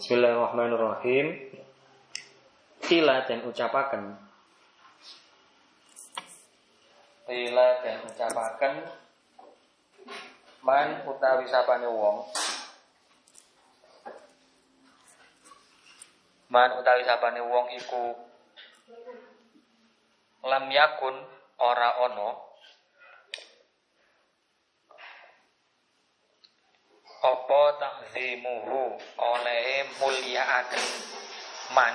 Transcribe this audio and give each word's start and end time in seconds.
Bismillahirrahmanirrahim. 0.00 1.36
Tila 2.80 3.28
dan 3.28 3.44
ucapakan. 3.44 4.16
Tila 7.28 7.68
dan 7.84 7.98
ucapakan. 8.08 8.74
Man 10.64 10.88
utawi 11.04 11.44
sapane 11.44 11.88
wong. 11.90 12.24
Man 16.48 16.70
utawi 16.80 17.02
sapane 17.04 17.44
wong 17.44 17.66
iku 17.76 18.16
lam 20.48 20.72
yakun 20.72 21.16
ora 21.60 22.00
ono 22.08 22.51
apa 27.22 27.62
takzimuhu 27.78 28.98
oleh 29.14 29.86
mulyaaken 30.02 30.86
man. 31.70 31.94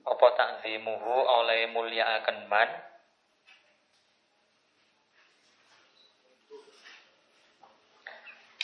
Apa 0.00 0.26
takzimuhu 0.32 1.14
oleh 1.28 1.68
mulyaaken 1.68 2.48
man. 2.48 2.70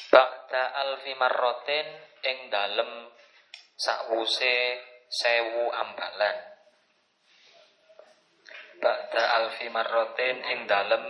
Ba'da 0.09 0.63
alfi 0.81 1.13
marrotin 1.13 1.87
ing 2.25 2.49
dalem 2.49 3.13
sakwuse 3.77 4.81
sewu 5.13 5.77
ambalan. 5.77 6.37
Ba'da 8.81 9.23
alfi 9.45 9.69
marrotin 9.69 10.41
ing 10.41 10.65
dalem 10.65 11.05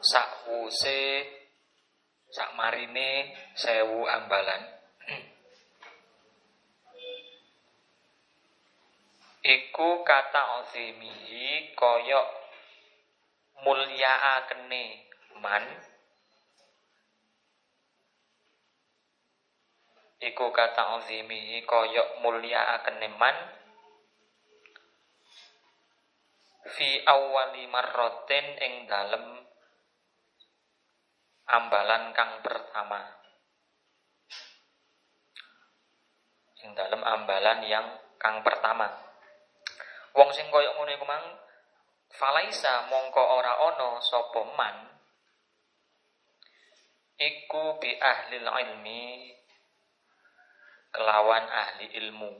sakwuse 0.00 1.37
sak 2.28 2.52
marine 2.56 3.32
sewu 3.56 4.04
ambalan. 4.04 4.62
Iku 9.48 10.04
kata 10.04 10.60
ozimihi 10.60 11.72
koyok 11.72 12.28
akene 14.36 14.84
man. 15.40 15.64
Iku 20.20 20.52
kata 20.52 21.00
ozimihi 21.00 21.64
koyok 21.64 22.20
akene 22.52 23.08
man. 23.16 23.36
Fi 26.68 27.00
awali 27.08 27.64
marrotin 27.72 28.46
ing 28.60 28.84
dalem 28.84 29.47
ambalan 31.48 32.12
kang 32.12 32.44
pertama. 32.44 33.00
Ing 36.60 36.76
dalam 36.76 37.00
ambalan 37.00 37.64
yang 37.64 37.86
kang 38.20 38.44
pertama. 38.44 38.92
Wong 40.12 40.28
sing 40.34 40.52
koyok 40.52 40.76
ngono 40.76 40.90
iku 40.92 41.06
mang 41.08 41.24
falaisa 42.12 42.88
mongko 42.90 43.22
ora 43.38 43.62
ono 43.62 44.02
sapa 44.02 44.42
man 44.56 44.76
iku 47.18 47.76
bi 47.82 47.98
ahli 47.98 48.38
ilmi 48.42 49.02
kelawan 50.94 51.44
ahli 51.50 51.86
ilmu. 51.98 52.32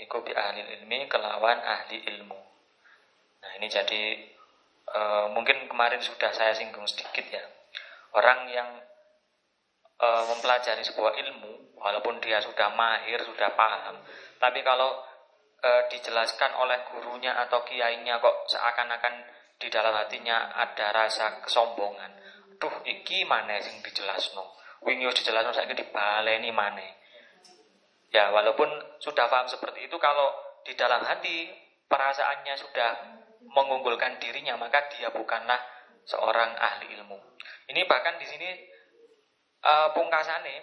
Iku 0.00 0.16
bi 0.24 0.32
ahli 0.32 0.62
ilmi 0.80 1.08
kelawan 1.08 1.60
ahli 1.60 2.00
ilmu. 2.08 2.40
Nah 3.42 3.50
ini 3.60 3.66
jadi 3.68 4.02
e, 4.92 5.02
mungkin 5.32 5.66
kemarin 5.66 5.98
sudah 6.04 6.30
saya 6.30 6.52
singgung 6.52 6.84
sedikit 6.84 7.24
ya. 7.32 7.44
Orang 8.12 8.46
yang 8.52 8.68
e, 9.96 10.08
mempelajari 10.28 10.84
sebuah 10.84 11.16
ilmu, 11.16 11.80
walaupun 11.80 12.20
dia 12.20 12.38
sudah 12.44 12.70
mahir, 12.76 13.18
sudah 13.24 13.56
paham, 13.56 14.04
tapi 14.36 14.60
kalau 14.60 15.00
e, 15.58 15.70
dijelaskan 15.90 16.52
oleh 16.60 16.84
gurunya 16.92 17.32
atau 17.48 17.64
kiainya 17.64 18.20
kok 18.20 18.46
seakan-akan 18.52 19.14
di 19.56 19.70
dalam 19.70 19.94
hatinya 19.94 20.52
ada 20.58 20.90
rasa 20.92 21.40
kesombongan. 21.40 22.18
Duh, 22.58 22.82
iki 22.86 23.26
mana 23.26 23.58
sing 23.62 23.82
dijelasno? 23.82 24.58
Wingi 24.82 25.06
dijelasno 25.10 25.54
saya 25.54 25.70
dibaleni 25.70 26.50
mana? 26.50 26.82
Ya, 28.12 28.28
walaupun 28.28 28.68
sudah 29.00 29.30
paham 29.30 29.48
seperti 29.48 29.88
itu, 29.88 29.96
kalau 29.96 30.34
di 30.66 30.76
dalam 30.76 31.00
hati 31.00 31.48
perasaannya 31.88 32.54
sudah 32.60 32.90
mengunggulkan 33.50 34.22
dirinya, 34.22 34.54
maka 34.54 34.86
dia 34.94 35.10
bukanlah 35.10 35.58
seorang 36.06 36.54
ahli 36.54 36.94
ilmu. 36.98 37.18
Ini 37.70 37.86
bahkan 37.86 38.18
di 38.18 38.26
sini 38.26 38.48
uh, 39.62 39.88
pungkasane 39.94 40.56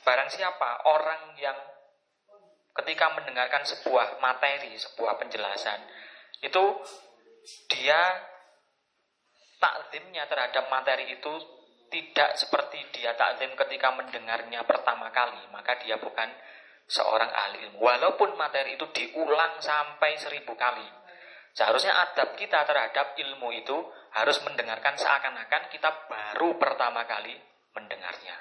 barang 0.00 0.30
siapa 0.32 0.88
orang 0.88 1.36
yang 1.36 1.56
ketika 2.82 3.12
mendengarkan 3.12 3.62
sebuah 3.66 4.18
materi, 4.22 4.72
sebuah 4.74 5.20
penjelasan, 5.20 5.80
itu 6.40 6.64
dia 7.68 8.00
takzimnya 9.60 10.24
terhadap 10.24 10.72
materi 10.72 11.12
itu 11.12 11.32
tidak 11.90 12.38
seperti 12.38 12.80
dia 12.94 13.12
takzim 13.18 13.52
ketika 13.58 13.92
mendengarnya 13.92 14.64
pertama 14.64 15.10
kali, 15.12 15.42
maka 15.52 15.76
dia 15.82 15.98
bukan 15.98 16.30
seorang 16.90 17.30
ahli 17.30 17.70
ilmu. 17.70 17.78
Walaupun 17.78 18.34
materi 18.34 18.74
itu 18.74 18.90
diulang 18.90 19.62
sampai 19.62 20.18
seribu 20.18 20.58
kali. 20.58 20.84
Seharusnya 21.54 21.94
adab 21.94 22.34
kita 22.34 22.66
terhadap 22.66 23.14
ilmu 23.14 23.54
itu 23.54 23.78
harus 24.10 24.42
mendengarkan 24.42 24.98
seakan-akan 24.98 25.70
kita 25.70 26.10
baru 26.10 26.58
pertama 26.58 27.06
kali 27.06 27.34
mendengarnya. 27.74 28.36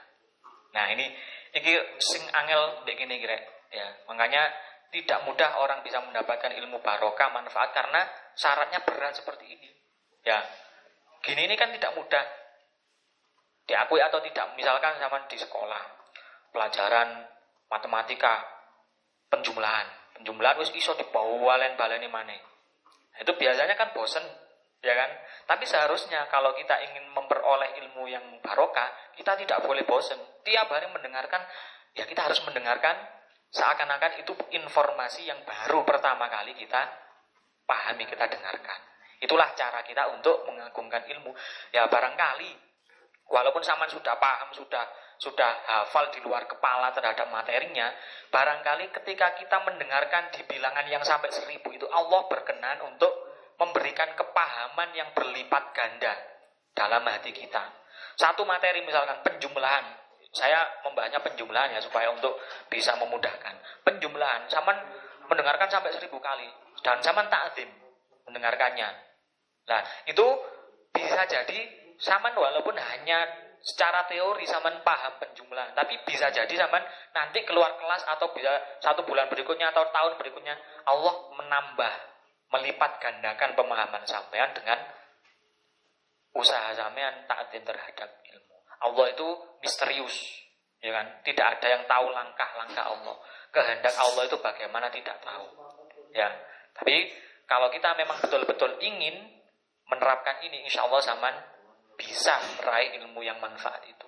Nah 0.74 0.86
ini 0.94 1.06
ini 1.54 1.72
sing 2.02 2.26
angel 2.34 2.86
dek 2.86 2.98
ini 2.98 3.22
kira 3.22 3.38
ya. 3.70 3.88
Makanya 4.09 4.50
tidak 4.90 5.22
mudah 5.30 5.62
orang 5.62 5.86
bisa 5.86 6.02
mendapatkan 6.02 6.50
ilmu 6.50 6.82
barokah 6.82 7.30
manfaat 7.30 7.70
karena 7.74 8.02
syaratnya 8.34 8.82
berat 8.82 9.14
seperti 9.14 9.46
ini. 9.46 9.70
Ya, 10.26 10.42
gini 11.22 11.46
ini 11.46 11.54
kan 11.54 11.70
tidak 11.70 11.94
mudah 11.94 12.26
diakui 13.70 14.02
atau 14.02 14.18
tidak. 14.26 14.58
Misalkan 14.58 14.98
zaman 14.98 15.30
di 15.30 15.38
sekolah 15.38 15.84
pelajaran 16.50 17.39
matematika 17.69 18.44
penjumlahan. 19.30 19.88
Penjumlahan 20.19 20.59
wis 20.59 20.74
iso 20.75 20.97
dibawalen 21.00 21.80
baleni 21.80 22.12
mana 22.12 22.35
itu 23.19 23.31
biasanya 23.35 23.75
kan 23.75 23.91
bosen 23.91 24.24
ya 24.80 24.96
kan? 24.96 25.12
Tapi 25.44 25.68
seharusnya 25.68 26.31
kalau 26.31 26.56
kita 26.56 26.79
ingin 26.88 27.12
memperoleh 27.12 27.75
ilmu 27.84 28.08
yang 28.08 28.24
barokah 28.40 28.88
kita 29.19 29.35
tidak 29.35 29.59
boleh 29.68 29.84
bosen. 29.84 30.18
Tiap 30.47 30.72
hari 30.72 30.88
mendengarkan 30.88 31.44
ya 31.97 32.08
kita 32.08 32.31
harus 32.31 32.40
mendengarkan 32.47 32.96
seakan-akan 33.52 34.24
itu 34.24 34.31
informasi 34.56 35.28
yang 35.28 35.41
baru 35.44 35.84
pertama 35.84 36.31
kali 36.31 36.56
kita 36.56 36.88
pahami 37.68 38.08
kita 38.08 38.24
dengarkan. 38.31 38.79
Itulah 39.19 39.52
cara 39.52 39.84
kita 39.84 40.16
untuk 40.16 40.47
mengagungkan 40.47 41.03
ilmu. 41.12 41.35
Ya 41.75 41.91
barangkali 41.91 42.56
walaupun 43.28 43.62
sama 43.68 43.91
sudah 43.91 44.16
paham 44.16 44.56
sudah 44.56 44.88
sudah 45.19 45.52
hafal 45.68 46.07
di 46.16 46.24
luar 46.24 46.47
kepala 46.47 46.96
terhadap 46.96 47.28
materinya, 47.28 47.91
barangkali 48.31 48.88
ketika 48.96 49.35
kita 49.35 49.59
mendengarkan 49.68 50.31
di 50.31 50.47
bilangan 50.47 50.88
yang 50.88 51.03
sampai 51.03 51.28
seribu 51.28 51.75
itu 51.75 51.84
Allah 51.91 52.24
berkenan 52.31 52.80
untuk 52.88 53.12
memberikan 53.59 54.16
kepahaman 54.16 54.96
yang 54.96 55.12
berlipat 55.12 55.75
ganda 55.75 56.16
dalam 56.72 57.03
hati 57.03 57.35
kita. 57.35 57.68
Satu 58.16 58.47
materi 58.47 58.79
misalkan 58.88 59.19
penjumlahan, 59.28 59.85
saya 60.31 60.88
membahasnya 60.88 61.19
penjumlahan 61.19 61.75
ya 61.75 61.84
supaya 61.84 62.16
untuk 62.16 62.40
bisa 62.72 62.96
memudahkan. 62.96 63.59
Penjumlahan, 63.84 64.47
sama 64.47 64.72
mendengarkan 65.28 65.68
sampai 65.68 65.91
seribu 65.91 66.24
kali 66.24 66.47
dan 66.79 67.03
sama 67.03 67.28
takzim 67.28 67.68
mendengarkannya. 68.24 68.88
Nah 69.68 69.81
itu 70.08 70.25
bisa 70.96 71.28
jadi 71.28 71.59
sama 72.00 72.31
walaupun 72.31 72.79
hanya 72.79 73.49
secara 73.59 74.08
teori 74.08 74.47
zaman 74.47 74.80
paham 74.81 75.20
penjumlahan, 75.20 75.76
tapi 75.76 76.00
bisa 76.08 76.32
jadi 76.32 76.52
zaman 76.52 76.79
nanti 77.11 77.44
keluar 77.44 77.76
kelas 77.76 78.08
atau 78.08 78.32
bisa 78.32 78.79
satu 78.79 79.03
bulan 79.03 79.28
berikutnya 79.28 79.76
atau 79.76 79.88
tahun 79.91 80.16
berikutnya 80.16 80.56
Allah 80.88 81.16
menambah, 81.35 81.94
melipat 82.56 82.91
gandakan 83.03 83.53
pemahaman 83.59 84.03
sampean 84.08 84.56
dengan 84.56 84.79
usaha 86.35 86.72
sampean 86.72 87.28
taatin 87.28 87.64
terhadap 87.67 88.09
ilmu. 88.23 88.56
Allah 88.79 89.06
itu 89.11 89.28
misterius, 89.59 90.16
ya 90.79 90.96
kan? 90.96 91.20
Tidak 91.28 91.46
ada 91.59 91.67
yang 91.67 91.84
tahu 91.84 92.06
langkah-langkah 92.16 92.85
Allah. 92.96 93.16
Kehendak 93.50 93.96
Allah 93.97 94.23
itu 94.23 94.38
bagaimana 94.40 94.88
tidak 94.94 95.20
tahu. 95.20 95.46
Ya, 96.16 96.32
tapi 96.73 97.11
kalau 97.50 97.73
kita 97.73 97.97
memang 97.97 98.22
betul-betul 98.22 98.78
ingin 98.79 99.26
menerapkan 99.90 100.38
ini, 100.46 100.64
insya 100.70 100.85
Allah 100.85 101.02
zaman 101.02 101.34
bisa 101.99 102.40
meraih 102.55 102.96
ilmu 103.03 103.19
yang 103.19 103.35
manfaat 103.43 103.84
itu. 103.84 104.07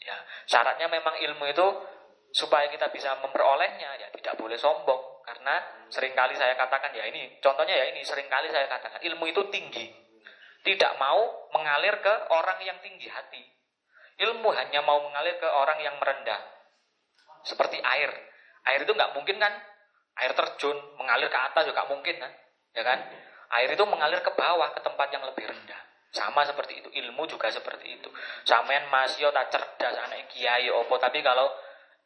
Ya, 0.00 0.16
syaratnya 0.48 0.88
memang 0.88 1.20
ilmu 1.20 1.44
itu 1.52 1.66
supaya 2.32 2.72
kita 2.72 2.88
bisa 2.88 3.20
memperolehnya 3.20 3.90
ya 4.00 4.08
tidak 4.12 4.36
boleh 4.36 4.56
sombong 4.56 5.00
karena 5.24 5.64
sering 5.88 6.12
kali 6.12 6.36
saya 6.36 6.52
katakan 6.60 6.92
ya 6.92 7.08
ini 7.08 7.40
contohnya 7.40 7.72
ya 7.72 7.88
ini 7.88 8.04
sering 8.04 8.28
kali 8.28 8.52
saya 8.52 8.68
katakan 8.68 9.00
ilmu 9.00 9.32
itu 9.32 9.48
tinggi 9.48 9.88
tidak 10.60 10.92
mau 11.00 11.48
mengalir 11.56 11.96
ke 12.04 12.14
orang 12.28 12.60
yang 12.60 12.76
tinggi 12.84 13.08
hati 13.08 13.40
Ilmu 14.18 14.50
hanya 14.50 14.82
mau 14.82 14.98
mengalir 14.98 15.38
ke 15.38 15.46
orang 15.46 15.78
yang 15.78 15.94
merendah. 16.02 16.42
Seperti 17.46 17.78
air. 17.78 18.10
Air 18.66 18.82
itu 18.82 18.90
nggak 18.90 19.14
mungkin 19.14 19.38
kan? 19.38 19.54
Air 20.18 20.34
terjun 20.34 20.74
mengalir 20.98 21.30
ke 21.30 21.38
atas 21.38 21.70
juga 21.70 21.86
mungkin 21.86 22.18
kan? 22.18 22.32
Ya 22.74 22.82
kan? 22.82 22.98
Air 23.54 23.78
itu 23.78 23.84
mengalir 23.86 24.18
ke 24.18 24.34
bawah 24.34 24.74
ke 24.74 24.82
tempat 24.82 25.14
yang 25.14 25.22
lebih 25.22 25.46
rendah. 25.46 25.80
Sama 26.08 26.40
seperti 26.48 26.80
itu, 26.80 26.88
ilmu 26.88 27.28
juga 27.28 27.52
seperti 27.52 28.00
itu. 28.00 28.08
Samain 28.48 28.88
masih 28.88 29.28
tak 29.28 29.52
cerdas 29.52 29.94
anak 30.08 30.32
kiai 30.32 30.72
opo, 30.72 30.96
tapi 30.96 31.20
kalau 31.20 31.52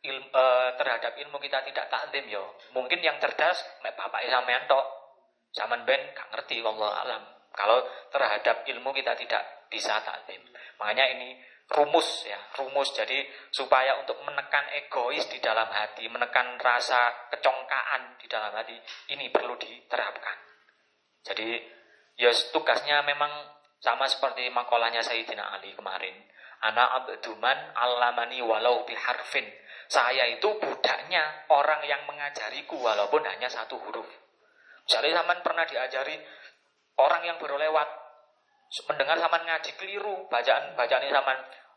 ilmu, 0.03 0.27
e, 0.27 0.45
terhadap 0.75 1.15
ilmu 1.15 1.39
kita 1.39 1.63
tidak 1.63 1.87
takdim 1.87 2.27
yo, 2.27 2.43
mungkin 2.75 2.99
yang 2.99 3.23
cerdas 3.23 3.63
mek 3.87 3.95
bapak 3.95 4.27
sampean 4.27 4.67
tok. 4.67 4.87
Zaman 5.53 5.85
ben 5.85 6.01
gak 6.17 6.33
ngerti 6.33 6.65
Allah 6.65 6.91
alam. 7.05 7.23
Kalau 7.53 7.85
terhadap 8.09 8.65
ilmu 8.65 8.91
kita 8.97 9.13
tidak 9.15 9.69
bisa 9.69 10.01
takdim. 10.01 10.41
Makanya 10.81 11.13
ini 11.13 11.37
rumus 11.77 12.25
ya, 12.25 12.41
rumus. 12.57 12.91
Jadi 12.97 13.21
supaya 13.53 14.01
untuk 14.01 14.17
menekan 14.25 14.65
egois 14.81 15.29
di 15.29 15.39
dalam 15.39 15.69
hati, 15.69 16.09
menekan 16.09 16.57
rasa 16.57 17.29
kecongkaan 17.37 18.17
di 18.17 18.27
dalam 18.27 18.53
hati, 18.57 18.77
ini 19.13 19.29
perlu 19.29 19.55
diterapkan. 19.61 20.37
Jadi 21.23 21.61
ya 22.17 22.33
tugasnya 22.53 23.05
memang 23.05 23.31
sama 23.83 24.07
seperti 24.07 24.47
makolahnya 24.55 25.03
Sayyidina 25.03 25.59
Ali 25.59 25.75
kemarin. 25.75 26.15
Anak 26.63 27.03
abduman 27.03 27.59
alamani 27.75 28.39
walau 28.39 28.87
biharfin. 28.87 29.45
Saya 29.91 30.31
itu 30.31 30.47
budaknya 30.63 31.51
orang 31.51 31.83
yang 31.85 32.07
mengajariku 32.07 32.79
walaupun 32.79 33.27
hanya 33.27 33.51
satu 33.51 33.77
huruf. 33.83 34.07
Misalnya 34.87 35.21
zaman 35.21 35.43
pernah 35.43 35.67
diajari 35.67 36.15
orang 37.03 37.23
yang 37.27 37.37
baru 37.43 37.59
lewat 37.59 37.89
mendengar 38.89 39.21
sama 39.21 39.37
ngaji 39.45 39.71
keliru 39.77 40.25
bacaan 40.33 40.73
bacaan 40.73 41.05
sama 41.13 41.35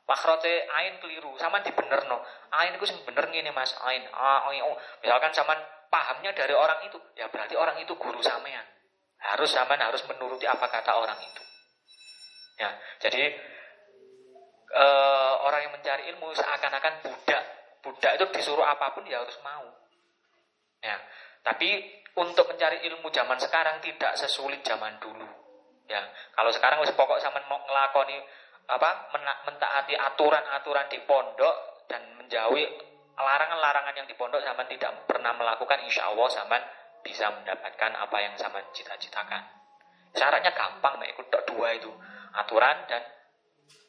makrote 0.08 0.64
ain 0.64 0.96
keliru 1.04 1.36
sama 1.36 1.60
bener 1.60 2.02
no 2.08 2.24
ain 2.56 2.72
itu 2.80 2.88
bener 3.04 3.28
gini 3.36 3.52
mas 3.52 3.76
ain 3.84 4.08
a 4.16 4.48
o 4.48 4.72
misalkan 5.04 5.36
sama 5.36 5.60
pahamnya 5.92 6.32
dari 6.32 6.56
orang 6.56 6.88
itu 6.88 6.96
ya 7.20 7.28
berarti 7.28 7.60
orang 7.60 7.76
itu 7.84 7.92
guru 8.00 8.24
sampean 8.24 8.64
harus 9.20 9.52
sama 9.52 9.76
harus 9.76 10.08
menuruti 10.08 10.48
apa 10.48 10.72
kata 10.72 10.96
orang 10.96 11.20
itu 11.20 11.45
ya 12.56 12.70
jadi 13.04 13.24
e, 14.72 14.86
orang 15.44 15.60
yang 15.68 15.74
mencari 15.76 16.04
ilmu 16.16 16.32
seakan-akan 16.32 16.94
budak 17.04 17.44
budak 17.84 18.12
itu 18.16 18.26
disuruh 18.40 18.66
apa 18.66 18.96
pun 18.96 19.04
ya 19.08 19.20
harus 19.20 19.38
mau 19.44 19.68
ya 20.80 20.98
tapi 21.46 21.70
untuk 22.16 22.48
mencari 22.48 22.88
ilmu 22.90 23.12
zaman 23.12 23.36
sekarang 23.38 23.84
tidak 23.84 24.16
sesulit 24.16 24.64
zaman 24.64 24.96
dulu. 25.04 25.28
Ya, 25.86 26.02
kalau 26.34 26.50
sekarang 26.50 26.82
wis 26.82 26.90
pokok 26.98 27.22
sama 27.22 27.38
ngelakoni 27.46 28.18
apa 28.66 29.14
mentaati 29.46 29.94
aturan-aturan 29.94 30.90
di 30.90 30.98
pondok 31.06 31.86
dan 31.86 32.02
menjauhi 32.18 32.66
larangan-larangan 33.14 33.94
yang 33.94 34.08
di 34.10 34.18
pondok 34.18 34.42
zaman 34.42 34.66
tidak 34.66 35.06
pernah 35.06 35.38
melakukan 35.38 35.86
insya 35.86 36.10
Allah 36.10 36.26
zaman 36.34 36.62
bisa 37.06 37.30
mendapatkan 37.30 37.92
apa 37.94 38.18
yang 38.18 38.34
zaman 38.34 38.66
cita-citakan. 38.74 39.46
Syaratnya 40.18 40.50
gampang, 40.58 40.98
mek 40.98 41.14
ikut 41.14 41.30
dua 41.30 41.78
itu 41.78 41.94
aturan 42.44 42.88
dan 42.90 43.04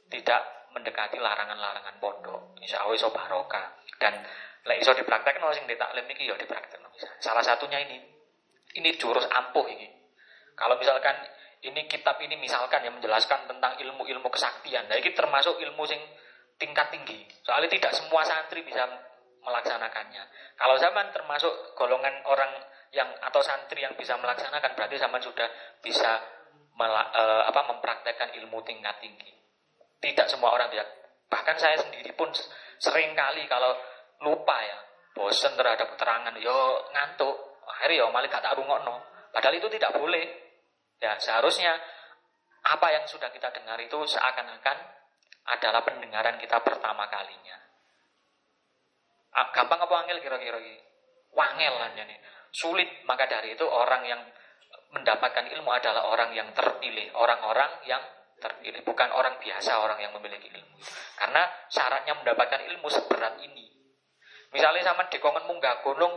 tidak 0.06 0.70
mendekati 0.76 1.16
larangan-larangan 1.18 1.96
pondok. 1.98 2.58
Insya 2.60 2.84
Allah 2.84 2.94
iso 2.94 3.08
barokah 3.10 3.66
dan 3.96 4.20
lek 4.66 4.78
iso 4.82 4.92
dipraktekkan 4.92 5.42
sing 5.56 5.64
ditaklim 5.64 6.04
iki 6.10 6.28
ya 6.28 6.36
dipraktekkan. 6.36 6.84
Salah 7.22 7.42
satunya 7.42 7.80
ini 7.82 7.98
ini 8.76 8.90
jurus 9.00 9.24
ampuh 9.32 9.64
ini. 9.72 9.88
Kalau 10.56 10.76
misalkan 10.76 11.16
ini 11.64 11.88
kitab 11.88 12.20
ini 12.20 12.36
misalkan 12.36 12.84
yang 12.84 12.94
menjelaskan 12.96 13.48
tentang 13.48 13.80
ilmu-ilmu 13.80 14.28
kesaktian. 14.28 14.86
Nah, 14.86 14.96
ini 15.00 15.10
termasuk 15.16 15.56
ilmu 15.56 15.82
sing 15.88 15.98
tingkat 16.60 16.92
tinggi. 16.92 17.24
Soalnya 17.42 17.72
tidak 17.72 17.92
semua 17.96 18.22
santri 18.24 18.60
bisa 18.62 18.84
melaksanakannya. 19.40 20.22
Kalau 20.56 20.76
zaman 20.76 21.12
termasuk 21.12 21.76
golongan 21.76 22.22
orang 22.28 22.52
yang 22.92 23.08
atau 23.20 23.40
santri 23.40 23.84
yang 23.84 23.92
bisa 23.96 24.16
melaksanakan 24.16 24.72
berarti 24.72 24.96
zaman 24.96 25.20
sudah 25.20 25.48
bisa 25.80 26.22
mela, 26.76 27.08
e, 27.12 27.24
apa 27.48 27.60
mempraktekkan 27.72 28.36
ilmu 28.40 28.60
tingkat 28.62 29.00
tinggi. 29.00 29.32
Tidak 30.00 30.26
semua 30.28 30.52
orang 30.52 30.68
bisa. 30.68 30.84
Bahkan 31.26 31.56
saya 31.56 31.76
sendiri 31.80 32.12
pun 32.14 32.30
sering 32.78 33.16
kali 33.16 33.48
kalau 33.48 33.74
lupa 34.22 34.56
ya, 34.62 34.78
bosan 35.16 35.56
terhadap 35.56 35.96
keterangan, 35.96 36.36
yo 36.38 36.86
ngantuk, 36.92 37.34
akhirnya 37.66 38.04
ya 38.04 38.12
malah 38.12 38.28
gak 38.28 38.44
tak 38.44 38.54
rungokno. 38.54 38.96
Padahal 39.32 39.56
itu 39.56 39.68
tidak 39.72 39.96
boleh. 39.96 40.24
Ya, 40.96 41.16
seharusnya 41.20 41.76
apa 42.66 42.86
yang 42.92 43.04
sudah 43.04 43.28
kita 43.28 43.52
dengar 43.52 43.76
itu 43.80 43.96
seakan-akan 44.08 44.78
adalah 45.46 45.84
pendengaran 45.84 46.40
kita 46.40 46.60
pertama 46.64 47.06
kalinya. 47.08 47.56
Ah, 49.36 49.52
gampang 49.52 49.84
apa 49.84 49.94
angel 50.06 50.24
kira-kira 50.24 50.56
Wangel 51.36 51.74
lah 51.76 51.92
ini. 51.92 52.16
Sulit, 52.48 53.04
maka 53.04 53.28
dari 53.28 53.52
itu 53.52 53.68
orang 53.68 54.08
yang 54.08 54.22
mendapatkan 54.92 55.46
ilmu 55.50 55.70
adalah 55.72 56.10
orang 56.10 56.30
yang 56.36 56.48
terpilih, 56.54 57.10
orang-orang 57.16 57.70
yang 57.86 58.02
terpilih, 58.36 58.84
bukan 58.84 59.08
orang 59.10 59.40
biasa, 59.40 59.80
orang 59.80 59.98
yang 60.00 60.12
memiliki 60.14 60.52
ilmu. 60.52 60.76
Karena 61.16 61.48
syaratnya 61.72 62.14
mendapatkan 62.20 62.60
ilmu 62.68 62.86
seberat 62.92 63.40
ini. 63.42 63.66
Misalnya 64.52 64.92
sama 64.92 65.08
dekongan 65.08 65.44
munggah 65.48 65.82
gunung, 65.82 66.14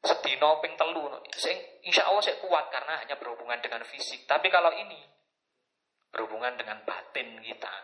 sedino 0.00 0.62
ping 0.64 0.74
telu. 0.78 1.10
Insya 1.84 2.08
Allah 2.08 2.22
saya 2.24 2.40
kuat 2.40 2.72
karena 2.72 3.04
hanya 3.04 3.18
berhubungan 3.20 3.60
dengan 3.60 3.84
fisik. 3.84 4.24
Tapi 4.24 4.48
kalau 4.48 4.72
ini 4.72 4.98
berhubungan 6.10 6.56
dengan 6.58 6.82
batin 6.82 7.38
kita. 7.38 7.74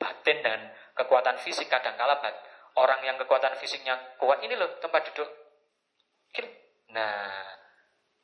Batin 0.00 0.40
dan 0.40 0.72
kekuatan 0.96 1.36
fisik 1.44 1.68
kadang 1.68 1.92
kala 2.00 2.16
bat, 2.24 2.32
orang 2.80 3.04
yang 3.04 3.20
kekuatan 3.20 3.52
fisiknya 3.60 4.16
kuat 4.16 4.40
ini 4.40 4.56
loh 4.56 4.80
tempat 4.80 5.12
duduk. 5.12 5.28
Nah 6.90 7.28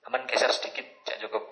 aman 0.06 0.26
geser 0.26 0.50
sedikit 0.50 0.86
saya 1.16 1.32
cukup. 1.32 1.44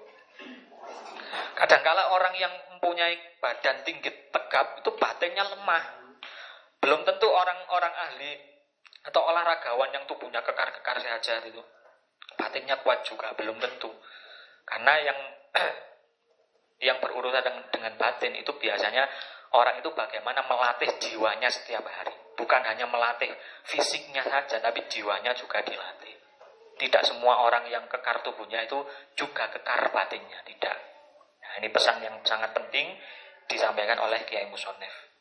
Kadangkala 1.56 2.12
orang 2.12 2.36
yang 2.36 2.52
mempunyai 2.76 3.16
badan 3.40 3.80
tinggi 3.80 4.12
tegap 4.28 4.76
itu 4.84 4.92
batinnya 5.00 5.40
lemah. 5.40 5.84
Belum 6.84 7.00
tentu 7.08 7.24
orang-orang 7.32 7.94
ahli 7.96 8.36
atau 9.08 9.24
olahragawan 9.24 9.88
yang 9.96 10.04
tubuhnya 10.04 10.44
kekar-kekar 10.44 11.00
saja 11.00 11.40
itu 11.48 11.64
batinnya 12.36 12.76
kuat 12.84 13.08
juga 13.08 13.32
belum 13.40 13.56
tentu. 13.56 13.88
Karena 14.68 15.00
yang 15.00 15.18
yang 16.92 17.00
berurusan 17.00 17.40
dengan, 17.40 17.64
dengan 17.72 17.92
batin 17.96 18.36
itu 18.36 18.52
biasanya 18.60 19.08
orang 19.56 19.80
itu 19.80 19.88
bagaimana 19.96 20.44
melatih 20.44 20.92
jiwanya 21.00 21.48
setiap 21.48 21.88
hari. 21.88 22.12
Bukan 22.36 22.60
hanya 22.68 22.84
melatih 22.84 23.32
fisiknya 23.64 24.28
saja 24.28 24.60
tapi 24.60 24.84
jiwanya 24.92 25.32
juga 25.32 25.64
dilatih 25.64 26.13
tidak 26.84 27.00
semua 27.08 27.48
orang 27.48 27.64
yang 27.72 27.88
kekar 27.88 28.20
tubuhnya 28.20 28.60
itu 28.68 28.76
juga 29.16 29.48
kekar 29.48 29.88
batinnya 29.88 30.44
tidak 30.44 30.76
nah 31.40 31.52
ini 31.64 31.72
pesan 31.72 32.04
yang 32.04 32.20
sangat 32.28 32.52
penting 32.52 32.92
disampaikan 33.48 33.96
oleh 34.04 34.20
Kiai 34.28 34.44
Musonef 34.52 35.14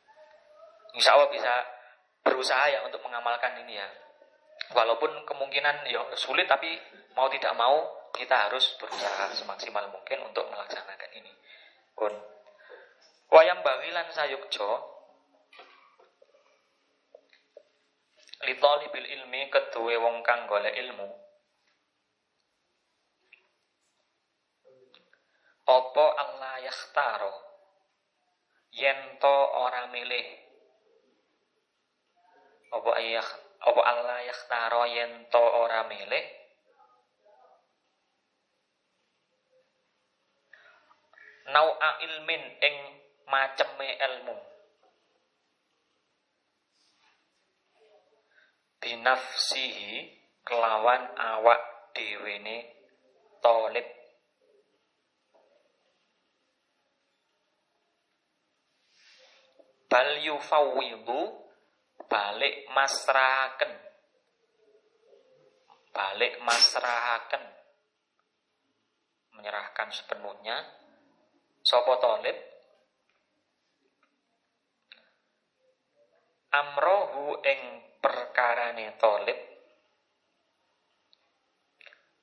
Insya 0.93 1.17
Allah 1.17 1.29
bisa 1.33 1.53
berusaha 2.21 2.69
ya 2.69 2.85
untuk 2.85 3.01
mengamalkan 3.01 3.57
ini 3.65 3.81
ya. 3.81 3.89
Walaupun 4.77 5.25
kemungkinan 5.25 5.89
ya 5.89 6.05
sulit 6.13 6.45
tapi 6.45 6.69
mau 7.17 7.27
tidak 7.33 7.53
mau 7.57 7.81
kita 8.13 8.47
harus 8.47 8.77
berusaha 8.77 9.33
semaksimal 9.33 9.89
mungkin 9.89 10.21
untuk 10.21 10.45
melaksanakan 10.53 11.11
ini. 11.17 11.33
Pun 11.97 12.13
wayang 13.33 13.65
bawilan 13.65 14.05
sayukjo 14.13 14.69
litoli 18.45 18.85
bil 18.93 19.07
ilmi 19.07 19.49
kedue 19.49 19.97
wong 19.97 20.21
kang 20.21 20.45
gole 20.45 20.67
ilmu 20.67 21.09
Opo 25.63 26.05
Allah 26.11 26.59
yakhtaro 26.73 27.33
Yento 28.73 29.37
ora 29.61 29.85
milih. 29.93 30.25
Apa 32.73 32.89
ayah 32.97 33.29
apa 33.61 33.81
Allah 33.85 34.17
yakhtaro 34.25 34.89
yen 34.89 35.29
to 35.29 35.37
ora 35.37 35.85
milih? 35.85 36.25
Nau'a 41.53 41.89
ilmin 42.01 42.43
ing 42.65 42.75
maceme 43.29 43.93
ilmu 43.93 44.37
binafsihi 48.81 50.17
kelawan 50.41 51.13
awak 51.13 51.61
dewene 51.93 52.73
tolib 53.37 53.92
bal 59.93 60.17
yufawwidu 60.25 61.21
balik 62.09 62.65
masrahaken. 62.73 63.77
Balik 65.93 66.41
masrahaken. 66.41 67.45
Menyerahkan 69.37 69.93
sepenuhnya. 69.93 70.57
Sopo 71.61 72.01
tolib 72.01 72.33
amrohu 76.53 77.37
ing 77.45 77.61
perkarane 78.01 78.97
tolib 78.97 79.39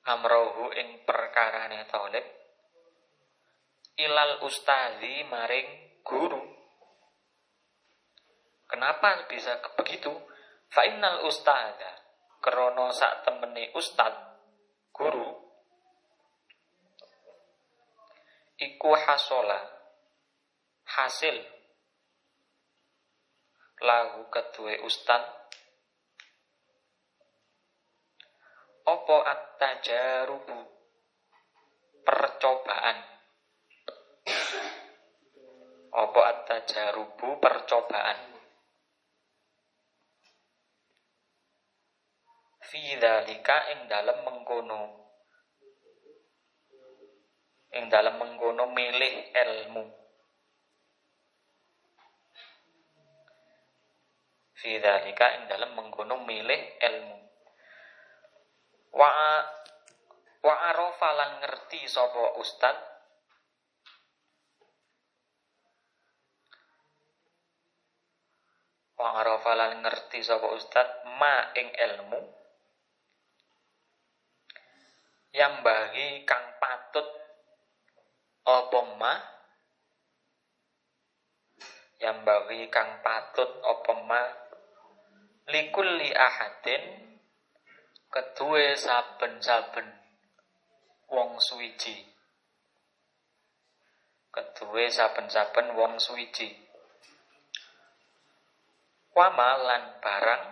amrohu 0.07 0.71
ing 0.75 1.03
perkarane 1.03 1.83
tolib 1.89 2.25
ilal 3.97 4.45
ustazi 4.45 5.25
maring 5.25 5.99
guru 6.05 6.50
kenapa 8.71 9.27
bisa 9.27 9.59
begitu? 9.75 10.09
Fainal 10.71 11.27
ustaza 11.27 11.91
krono 12.39 12.89
sak 12.95 13.27
temene 13.27 13.75
ustad 13.75 14.15
guru 14.95 15.29
iku 18.55 18.95
hasola 18.95 19.59
hasil 20.87 21.37
lahu 23.83 24.31
kedue 24.31 24.79
ustad 24.87 25.21
opo 28.87 29.21
at-tajarubu 29.21 30.57
percobaan. 32.01 32.97
Opo 35.91 36.19
at-tajarubu 36.23 37.37
percobaan 37.37 38.30
fi 42.71 42.95
dzalika 42.95 43.75
ing 43.75 43.91
dalem 43.91 44.23
mengkono. 44.23 44.81
Ing 47.75 47.91
dalem 47.91 48.15
mengkono 48.15 48.71
milih 48.71 49.35
ilmu. 49.35 49.83
Fi 54.55 54.79
dzalika 54.79 55.25
ing 55.35 55.51
dalam 55.51 55.75
menggunung 55.75 56.23
milih 56.23 56.61
ilmu. 56.79 57.17
Wa 58.95 59.11
wa 60.41 60.55
arafa 60.71 61.09
lan 61.11 61.31
ngerti 61.43 61.85
sapa 61.85 62.39
ustad 62.39 62.73
wa 68.97 69.21
arafa 69.21 69.51
lan 69.53 69.85
ngerti 69.85 70.25
sapa 70.25 70.49
ustad 70.49 70.87
ma 71.19 71.53
ing 71.53 71.69
ilmu 71.77 72.40
yang 75.31 75.63
bagi 75.63 76.27
kang 76.27 76.59
patut 76.59 77.07
apa 78.47 78.79
ma 78.99 79.13
yang 82.03 82.25
bagi 82.27 82.67
kang 82.67 82.99
patut 82.99 83.49
apa 83.63 83.93
ma 84.03 84.21
likulli 85.47 86.11
ahadin 86.11 86.83
kedue 88.11 88.75
saben-saben 88.75 89.87
wong 91.11 91.39
suwiji. 91.39 91.95
Kedue 94.31 94.87
saben-saben 94.87 95.75
wong 95.75 95.99
suwiji. 95.99 96.47
Wamalan 99.11 99.99
barang 99.99 100.45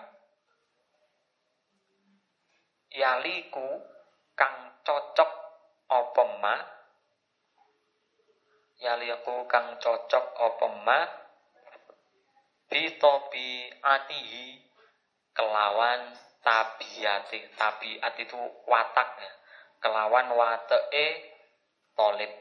yaliku 2.91 3.98
kang 4.39 4.79
cocok 4.87 5.31
apa 5.91 6.23
ma? 6.39 6.55
Yaliku 8.79 9.43
kang 9.51 9.75
cocok 9.83 10.25
apa 10.39 10.67
ma? 10.87 10.99
Bitobi 12.71 13.67
atihi 13.83 14.63
kelawan 15.35 16.15
tabiati 16.39 17.51
tabiat 17.59 18.15
itu 18.15 18.39
watak 18.63 19.09
ya. 19.19 19.31
Kelawan 19.83 20.31
wateke 20.31 21.35
tolib 21.99 22.31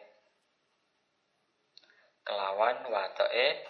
kelawan 2.23 2.87
wateke 2.93 3.67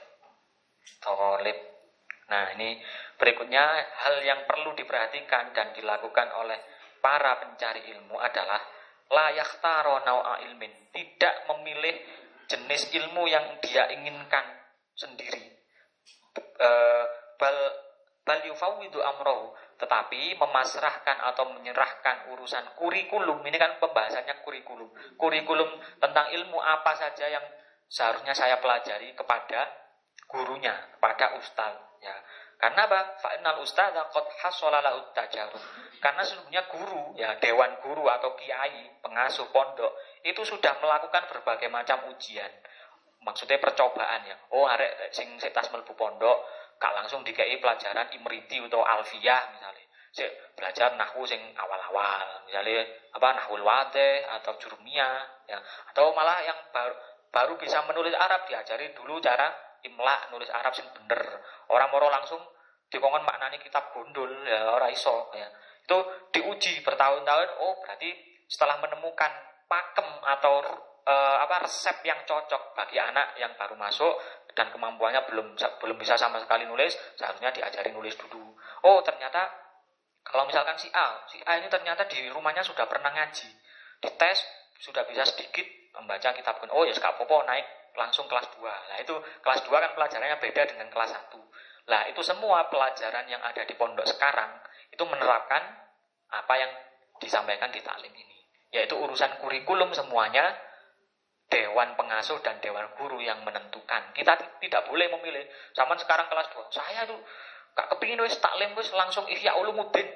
tolib 1.01 1.59
nah 2.29 2.53
ini 2.59 2.77
berikutnya 3.17 3.65
hal 4.05 4.21
yang 4.21 4.45
perlu 4.45 4.77
diperhatikan 4.77 5.57
dan 5.57 5.73
dilakukan 5.73 6.29
oleh 6.37 6.61
para 6.99 7.39
pencari 7.41 7.89
ilmu 7.95 8.19
adalah 8.19 8.61
layak 9.09 9.63
taro 9.63 10.03
nawa 10.05 10.43
ilmin. 10.45 10.93
Tidak 10.93 11.35
memilih 11.53 11.95
jenis 12.49 12.93
ilmu 12.93 13.25
yang 13.29 13.61
dia 13.65 13.89
inginkan 13.93 14.45
sendiri. 14.93 15.45
E, 16.39 16.71
bal 17.39 17.59
amrohu. 18.29 19.57
Tetapi 19.79 20.37
memasrahkan 20.37 21.17
atau 21.33 21.55
menyerahkan 21.55 22.35
urusan 22.35 22.75
kurikulum. 22.75 23.41
Ini 23.47 23.57
kan 23.57 23.79
pembahasannya 23.79 24.43
kurikulum. 24.43 24.91
Kurikulum 25.15 25.71
tentang 26.03 26.35
ilmu 26.35 26.59
apa 26.59 26.99
saja 26.99 27.31
yang 27.31 27.47
seharusnya 27.89 28.37
saya 28.37 28.61
pelajari 28.61 29.17
kepada 29.17 29.89
gurunya 30.29 30.77
kepada 30.93 31.41
ustaz 31.41 31.73
ya 32.05 32.15
karena 32.59 32.91
apa? 32.91 33.23
Fa'inal 33.23 33.63
ustaz 33.63 33.95
qad 33.95 34.27
hasala 34.43 34.83
lahu 34.83 35.15
tajarub 35.15 35.63
karena 36.03 36.23
sesungguhnya 36.27 36.63
guru 36.67 37.15
ya 37.15 37.39
dewan 37.39 37.79
guru 37.79 38.07
atau 38.07 38.35
kiai 38.35 38.99
pengasuh 38.99 39.47
pondok 39.55 39.95
itu 40.27 40.43
sudah 40.43 40.75
melakukan 40.83 41.31
berbagai 41.31 41.71
macam 41.71 42.11
ujian. 42.11 42.51
Maksudnya 43.23 43.63
percobaan 43.63 44.27
ya. 44.27 44.35
Oh 44.55 44.67
arek 44.67 45.11
sing 45.15 45.39
setas 45.39 45.71
melbu 45.71 45.95
pondok 45.95 46.43
gak 46.79 46.95
langsung 46.99 47.23
dikei 47.23 47.59
pelajaran 47.63 48.11
imriti 48.15 48.59
atau 48.59 48.83
alfiyah 48.83 49.43
misalnya. 49.55 49.87
Si 50.11 50.27
belajar 50.59 50.99
nahwu 50.99 51.23
sing 51.27 51.39
awal-awal 51.55 52.43
misalnya 52.47 52.83
apa 53.15 53.29
nahwul 53.39 53.63
wate 53.63 54.27
atau 54.27 54.59
jurumiyah 54.59 55.47
ya. 55.47 55.59
Atau 55.95 56.11
malah 56.11 56.43
yang 56.43 56.59
baru 56.75 56.95
baru 57.31 57.55
bisa 57.55 57.87
menulis 57.87 58.19
Arab 58.19 58.51
diajari 58.51 58.91
dulu 58.99 59.23
cara 59.23 59.68
imla 59.87 60.33
nulis 60.35 60.51
Arab 60.51 60.75
sing 60.75 60.87
bener 60.95 61.21
orang 61.71 61.89
moro 61.93 62.11
langsung 62.11 62.41
dikongkon 62.89 63.23
maknani 63.23 63.61
kitab 63.61 63.93
gondol 63.93 64.31
ya 64.49 64.73
orang 64.73 64.91
iso 64.91 65.29
ya 65.37 65.47
itu 65.85 65.99
diuji 66.33 66.81
bertahun-tahun 66.85 67.49
oh 67.61 67.81
berarti 67.85 68.11
setelah 68.49 68.81
menemukan 68.81 69.33
pakem 69.69 70.09
atau 70.25 70.65
e, 71.05 71.15
apa 71.15 71.69
resep 71.69 72.01
yang 72.05 72.25
cocok 72.25 72.77
bagi 72.77 72.97
anak 72.97 73.37
yang 73.37 73.53
baru 73.57 73.77
masuk 73.77 74.17
dan 74.59 74.75
kemampuannya 74.75 75.23
belum 75.31 75.55
belum 75.55 75.97
bisa 76.03 76.19
sama 76.19 76.43
sekali 76.43 76.67
nulis, 76.67 76.91
seharusnya 77.15 77.55
diajari 77.55 77.95
nulis 77.95 78.19
dulu. 78.19 78.59
Oh, 78.83 78.99
ternyata 79.07 79.47
kalau 80.27 80.51
misalkan 80.51 80.75
si 80.75 80.91
A, 80.91 81.23
si 81.31 81.39
A 81.47 81.63
ini 81.63 81.71
ternyata 81.71 82.11
di 82.11 82.27
rumahnya 82.27 82.67
sudah 82.67 82.91
pernah 82.91 83.15
ngaji. 83.15 83.49
Di 84.03 84.11
tes 84.19 84.39
sudah 84.83 85.07
bisa 85.07 85.23
sedikit 85.23 85.63
membaca 85.95 86.35
kitab. 86.35 86.59
Oh, 86.75 86.83
ya 86.83 86.91
sekap 86.91 87.23
popo 87.23 87.47
naik 87.47 87.63
langsung 87.99 88.31
kelas 88.31 88.47
2. 88.55 88.63
Nah, 88.63 88.99
itu 89.03 89.15
kelas 89.43 89.67
2 89.67 89.75
kan 89.75 89.93
pelajarannya 89.99 90.39
beda 90.39 90.63
dengan 90.71 90.87
kelas 90.89 91.11
1. 91.11 91.35
Nah, 91.91 92.07
itu 92.07 92.21
semua 92.23 92.71
pelajaran 92.71 93.27
yang 93.27 93.43
ada 93.43 93.67
di 93.67 93.75
pondok 93.75 94.07
sekarang 94.07 94.63
itu 94.95 95.03
menerapkan 95.03 95.63
apa 96.31 96.55
yang 96.55 96.73
disampaikan 97.19 97.75
di 97.75 97.83
taklim 97.83 98.15
ini. 98.15 98.37
Yaitu 98.71 98.95
urusan 98.95 99.43
kurikulum 99.43 99.91
semuanya 99.91 100.55
dewan 101.49 101.97
pengasuh 101.97 102.39
dan 102.45 102.61
dewan 102.61 102.87
guru 103.01 103.19
yang 103.19 103.41
menentukan. 103.43 104.13
Kita 104.13 104.37
tidak 104.61 104.83
boleh 104.87 105.09
memilih. 105.17 105.49
Zaman 105.73 105.97
sekarang 105.97 106.29
kelas 106.29 106.53
2, 106.53 106.69
saya 106.69 107.09
tuh 107.09 107.19
gak 107.73 107.89
kepingin 107.97 108.21
wis 108.21 108.37
taklim 108.39 108.77
wis 108.77 108.93
langsung 108.93 109.25
Ihya 109.27 109.57
Ulumuddin. 109.57 110.07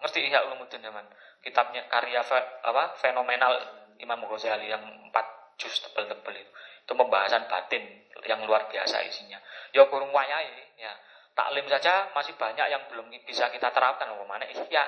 Ngerti 0.00 0.20
Ihya 0.24 0.48
Ulumuddin 0.48 0.80
zaman? 0.80 1.04
Kitabnya 1.44 1.84
karya 1.92 2.24
fe, 2.24 2.40
apa 2.64 2.96
fenomenal 3.04 3.52
Imam 4.00 4.24
Ghazali 4.24 4.72
yang 4.72 4.80
empat 4.80 5.26
juz 5.58 5.74
tebel-tebel 5.84 6.34
itu. 6.40 6.52
Itu 6.84 6.92
pembahasan 6.92 7.48
batin 7.48 7.84
yang 8.24 8.44
luar 8.44 8.68
biasa 8.68 9.04
isinya. 9.04 9.40
Ya 9.72 9.84
kurung 9.88 10.12
wayai 10.12 10.78
ya. 10.78 10.92
Taklim 11.34 11.66
saja 11.66 12.14
masih 12.14 12.38
banyak 12.38 12.66
yang 12.70 12.82
belum 12.88 13.10
bisa 13.26 13.50
kita 13.50 13.74
terapkan. 13.74 14.06
Mana 14.24 14.46
ihya. 14.46 14.84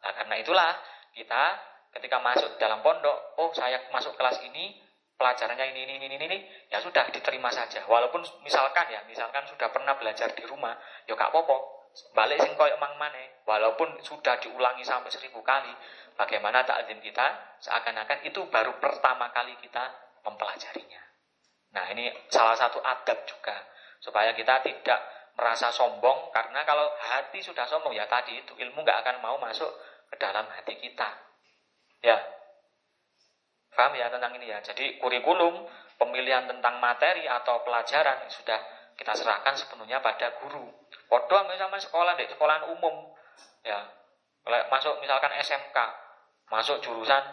Nah, 0.00 0.12
karena 0.16 0.34
itulah 0.40 0.70
kita 1.16 1.42
ketika 1.96 2.22
masuk 2.22 2.56
dalam 2.60 2.84
pondok, 2.84 3.40
oh 3.40 3.50
saya 3.56 3.80
masuk 3.90 4.14
kelas 4.14 4.40
ini, 4.46 4.78
pelajarannya 5.18 5.74
ini, 5.74 5.80
ini, 5.84 5.94
ini, 6.00 6.06
ini, 6.16 6.24
ini, 6.30 6.38
ya 6.70 6.78
sudah 6.78 7.08
diterima 7.10 7.50
saja. 7.50 7.84
Walaupun 7.84 8.22
misalkan 8.46 8.86
ya, 8.92 9.02
misalkan 9.10 9.44
sudah 9.48 9.68
pernah 9.74 9.98
belajar 9.98 10.30
di 10.32 10.44
rumah, 10.46 10.76
ya 11.04 11.18
kak 11.18 11.34
popo, 11.34 11.79
balik 12.14 12.38
sing 12.42 12.54
koyok 12.54 12.78
mang 12.78 12.94
mane, 12.96 13.42
walaupun 13.46 13.98
sudah 14.02 14.38
diulangi 14.38 14.86
sampai 14.86 15.10
seribu 15.10 15.42
kali, 15.42 15.70
bagaimana 16.14 16.62
takdim 16.62 17.02
kita 17.02 17.58
seakan-akan 17.60 18.24
itu 18.26 18.44
baru 18.48 18.76
pertama 18.78 19.30
kali 19.34 19.56
kita 19.58 19.90
mempelajarinya. 20.22 21.02
Nah 21.74 21.86
ini 21.94 22.10
salah 22.28 22.58
satu 22.58 22.82
adab 22.82 23.22
juga 23.26 23.54
supaya 24.02 24.34
kita 24.34 24.64
tidak 24.64 25.00
merasa 25.38 25.70
sombong 25.70 26.34
karena 26.34 26.66
kalau 26.66 26.90
hati 26.98 27.40
sudah 27.40 27.64
sombong 27.64 27.94
ya 27.94 28.04
tadi 28.10 28.36
itu 28.42 28.52
ilmu 28.52 28.82
nggak 28.82 28.98
akan 29.06 29.16
mau 29.22 29.36
masuk 29.38 29.70
ke 30.10 30.16
dalam 30.18 30.44
hati 30.50 30.74
kita. 30.76 31.08
Ya. 32.02 32.18
Paham 33.70 33.94
ya 33.96 34.10
tentang 34.10 34.34
ini 34.36 34.50
ya. 34.50 34.58
Jadi 34.60 34.98
kurikulum 34.98 35.64
pemilihan 35.96 36.44
tentang 36.50 36.82
materi 36.82 37.24
atau 37.24 37.62
pelajaran 37.62 38.26
sudah 38.28 38.58
kita 39.00 39.16
serahkan 39.16 39.56
sepenuhnya 39.56 40.04
pada 40.04 40.36
guru. 40.44 40.68
Podo 41.08 41.36
sama 41.56 41.80
sekolah 41.80 42.12
deh, 42.20 42.28
sekolahan 42.28 42.68
umum. 42.68 43.16
Ya, 43.64 43.80
masuk 44.68 45.00
misalkan 45.00 45.32
SMK, 45.40 45.76
masuk 46.52 46.84
jurusan 46.84 47.24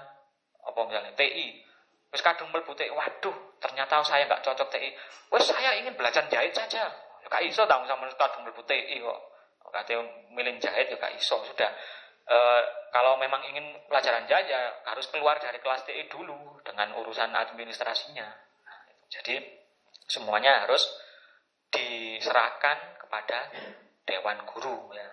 apa 0.64 0.80
misalnya 0.88 1.12
TI, 1.16 1.68
Wes 2.08 2.24
kadung 2.24 2.48
mlebu 2.56 2.72
TI, 2.72 2.88
waduh, 2.92 3.36
ternyata 3.60 4.00
saya 4.04 4.24
nggak 4.32 4.44
cocok 4.44 4.68
TI. 4.72 4.96
Wes 5.28 5.44
saya 5.44 5.76
ingin 5.76 5.92
belajar 6.00 6.24
jahit 6.32 6.56
saja. 6.56 6.88
Ya 7.24 7.28
kak 7.28 7.44
iso 7.44 7.68
tahu 7.68 7.84
sama 7.84 8.08
kadung 8.16 8.48
mlebu 8.48 8.64
TI 8.64 9.04
kok. 9.04 9.20
Katanya 9.68 10.08
milih 10.32 10.56
jahit 10.64 10.88
ya 10.88 10.96
kak 10.96 11.12
iso 11.20 11.44
sudah. 11.44 11.68
E, 12.24 12.38
kalau 12.96 13.20
memang 13.20 13.44
ingin 13.52 13.76
pelajaran 13.92 14.24
jahit 14.24 14.48
ya 14.48 14.72
harus 14.88 15.12
keluar 15.12 15.36
dari 15.44 15.60
kelas 15.60 15.84
TI 15.84 16.08
dulu 16.08 16.64
dengan 16.64 16.96
urusan 16.96 17.36
administrasinya. 17.36 18.28
Nah, 18.64 18.80
jadi 19.12 19.44
semuanya 20.08 20.64
harus 20.64 20.88
diserahkan 21.72 23.02
kepada 23.02 23.52
dewan 24.08 24.44
guru 24.48 24.92
ya. 24.96 25.10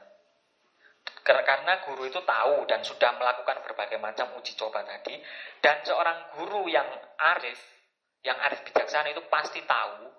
Karena 1.25 1.81
guru 1.81 2.05
itu 2.05 2.21
tahu 2.21 2.69
dan 2.69 2.85
sudah 2.85 3.17
melakukan 3.17 3.65
berbagai 3.65 3.97
macam 3.97 4.37
uji 4.37 4.53
coba 4.61 4.85
tadi. 4.85 5.17
Dan 5.61 5.81
seorang 5.81 6.37
guru 6.37 6.69
yang 6.69 6.85
arif, 7.17 7.61
yang 8.21 8.37
arif 8.45 8.61
bijaksana 8.69 9.09
itu 9.09 9.25
pasti 9.33 9.65
tahu 9.65 10.13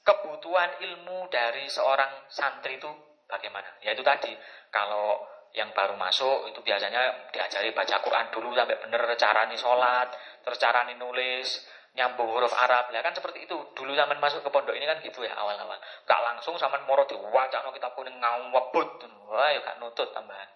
kebutuhan 0.00 0.80
ilmu 0.80 1.28
dari 1.28 1.68
seorang 1.68 2.24
santri 2.32 2.80
itu 2.80 2.88
bagaimana. 3.28 3.68
Yaitu 3.84 4.00
tadi, 4.00 4.32
kalau 4.72 5.28
yang 5.52 5.74
baru 5.74 5.98
masuk 5.98 6.48
itu 6.48 6.62
biasanya 6.62 7.30
diajari 7.34 7.74
baca 7.74 7.98
Quran 8.00 8.26
dulu 8.30 8.54
sampai 8.54 8.78
benar 8.80 9.02
cara 9.18 9.44
nih 9.50 9.58
sholat, 9.58 10.08
terus 10.40 10.58
cara 10.62 10.86
nih 10.86 10.96
nulis, 10.96 11.68
nyambung 11.94 12.30
huruf 12.30 12.54
Arab. 12.54 12.90
Ya 12.94 13.02
kan 13.02 13.14
seperti 13.14 13.46
itu. 13.46 13.56
Dulu 13.74 13.92
zaman 13.94 14.18
masuk 14.22 14.46
ke 14.46 14.50
pondok 14.50 14.74
ini 14.76 14.86
kan 14.86 14.98
gitu 15.02 15.22
ya 15.26 15.34
awal-awal. 15.34 15.78
Gak 16.06 16.20
langsung 16.22 16.54
sama 16.60 16.78
moro 16.86 17.06
no 17.06 17.70
kita 17.74 17.88
kuning 17.94 18.16
ngawabut. 18.20 19.02
Wah, 19.30 19.48
ya 19.50 19.58
gak 19.62 19.78
nutut 19.82 20.10
tambahan. 20.14 20.48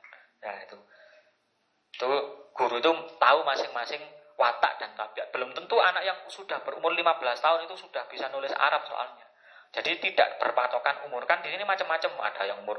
Ya 0.43 0.53
itu. 0.63 0.79
Itu 1.95 2.11
guru 2.55 2.77
itu 2.79 2.91
tahu 3.19 3.39
masing-masing 3.47 4.03
watak 4.35 4.83
dan 4.83 4.91
tabiat. 4.99 5.31
Belum 5.31 5.55
tentu 5.55 5.79
anak 5.79 6.03
yang 6.03 6.19
sudah 6.27 6.59
berumur 6.63 6.91
15 6.91 7.39
tahun 7.39 7.61
itu 7.67 7.75
sudah 7.79 8.07
bisa 8.11 8.31
nulis 8.35 8.51
Arab 8.55 8.83
soalnya. 8.87 9.27
Jadi 9.75 9.99
tidak 9.99 10.39
berpatokan 10.39 11.07
umur. 11.11 11.27
Kan 11.27 11.43
di 11.43 11.51
sini 11.51 11.67
macam-macam. 11.67 12.11
Ada 12.31 12.43
yang 12.47 12.63
umur 12.63 12.79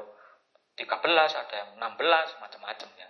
13, 0.76 1.36
ada 1.36 1.56
yang 1.56 1.70
16, 1.80 2.40
macam-macam 2.40 2.90
ya. 2.96 3.10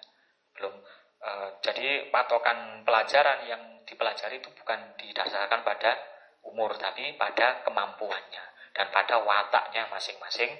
Belum. 0.57 0.73
E, 1.21 1.29
jadi 1.61 2.09
patokan 2.09 2.85
pelajaran 2.85 3.45
yang 3.49 3.61
dipelajari 3.85 4.41
itu 4.41 4.49
bukan 4.51 4.97
didasarkan 4.97 5.61
pada 5.61 5.91
umur 6.45 6.77
tapi 6.77 7.17
pada 7.17 7.65
kemampuannya 7.65 8.43
dan 8.75 8.91
pada 8.91 9.23
wataknya 9.23 9.87
masing-masing 9.89 10.51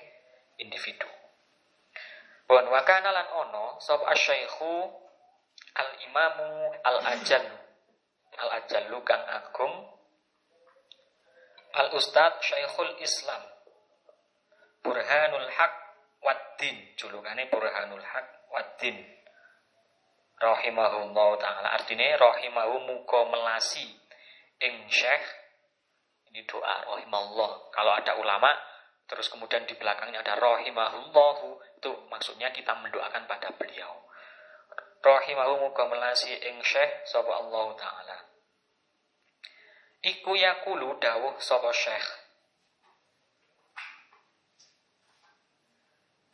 individu. 0.57 1.09
Wan 2.45 2.69
wakana 2.69 3.09
lan 3.09 3.27
ono 3.33 3.81
sop 3.81 4.05
asyaikhu 4.05 4.85
al 5.75 5.91
imamu 6.05 6.71
al 6.85 6.97
ajal 7.17 7.45
al 8.37 8.49
ajallu 8.61 9.01
kang 9.01 9.23
agung 9.25 9.73
al 11.75 11.89
ustad 11.97 12.39
syaikhul 12.39 12.95
islam 13.01 13.41
burhanul 14.85 15.49
haq 15.49 15.73
waddin 16.21 16.95
julukane 16.95 17.49
burhanul 17.49 18.05
haq 18.05 18.27
waddin 18.53 18.95
rahimahullah 20.39 21.29
taala. 21.39 21.67
Artinya 21.75 22.15
rahimahu 22.19 22.75
muga 22.87 23.21
melasi 23.31 23.87
ing 24.59 24.87
syekh. 24.91 25.25
Ini 26.31 26.43
doa 26.43 26.83
rahimallah 26.83 27.71
kalau 27.71 27.95
ada 27.95 28.19
ulama 28.19 28.51
terus 29.05 29.29
kemudian 29.29 29.63
di 29.63 29.77
belakangnya 29.77 30.25
ada 30.25 30.35
rahimahullahu. 30.35 31.79
Itu 31.79 31.91
maksudnya 32.11 32.51
kita 32.51 32.75
mendoakan 32.75 33.23
pada 33.29 33.53
beliau. 33.55 34.03
Rahimahu 35.05 35.69
muga 35.69 35.85
melasi 35.87 36.33
ing 36.33 36.59
syekh 36.65 37.05
sapa 37.07 37.29
Allah 37.29 37.67
taala. 37.77 38.17
Iku 40.05 40.37
yakulu 40.37 40.97
dawuh 41.01 41.37
sapa 41.41 41.69
syekh. 41.73 42.05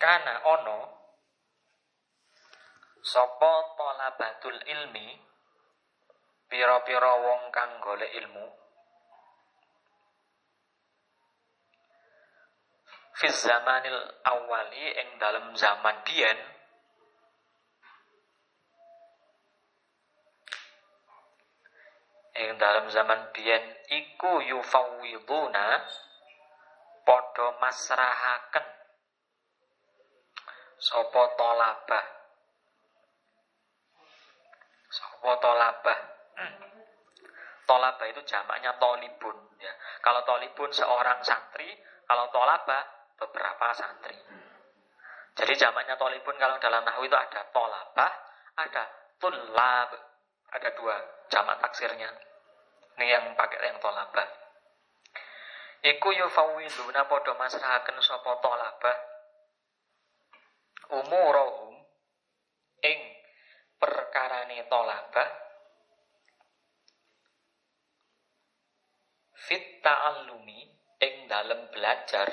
Kana 0.01 0.41
ono 0.49 1.00
Sopo 3.01 3.73
batul 4.17 4.61
ilmi? 4.61 5.17
Piro-piro 6.45 7.13
wong 7.25 7.49
kang 7.49 7.81
golek 7.81 8.13
ilmu? 8.13 8.45
Fiz 13.17 13.41
zamanil 13.41 13.97
awali 14.21 14.85
ing 15.01 15.17
dalam 15.17 15.53
zaman 15.57 16.05
biyen 16.05 16.39
ing 22.37 22.57
dalam 22.57 22.85
zaman 22.89 23.33
biyen 23.33 23.61
iku 23.89 24.45
yufawwiduna 24.45 25.85
padha 27.05 27.47
masrahaken. 27.61 28.65
Sapa 30.81 31.23
talabah 31.37 32.20
Sopo 34.91 35.39
tolabah. 35.39 35.99
Tolabah 37.63 38.07
itu 38.11 38.21
jamaknya 38.27 38.75
tolibun. 38.75 39.37
Ya. 39.57 39.71
Kalau 40.03 40.27
tolibun 40.27 40.67
seorang 40.75 41.23
santri, 41.23 41.71
kalau 42.03 42.27
tolabah 42.35 43.15
beberapa 43.15 43.71
santri. 43.71 44.17
Jadi 45.31 45.53
jamaknya 45.55 45.95
tolibun 45.95 46.35
kalau 46.35 46.59
dalam 46.59 46.83
nahu 46.83 47.07
itu 47.07 47.15
ada 47.15 47.47
tolabah, 47.55 48.11
ada 48.59 48.83
tulab. 49.17 49.89
Ada 50.51 50.69
dua 50.75 50.99
jamak 51.31 51.63
taksirnya. 51.63 52.11
Ini 52.99 53.07
yang 53.07 53.31
pakai 53.39 53.71
yang 53.71 53.79
tolabah. 53.79 54.27
Iku 55.81 56.11
yufawwiduna 56.11 57.07
podo 57.07 57.31
masrahaken 57.39 57.97
sapa 58.03 58.35
tolabah 58.43 58.97
umurohum 60.91 61.79
ing 62.83 62.99
perkarane 63.81 64.69
tolabah 64.69 65.29
fit 69.33 69.81
ta'allumi 69.81 70.61
ing 71.01 71.25
dalem 71.25 71.65
belajar. 71.73 72.29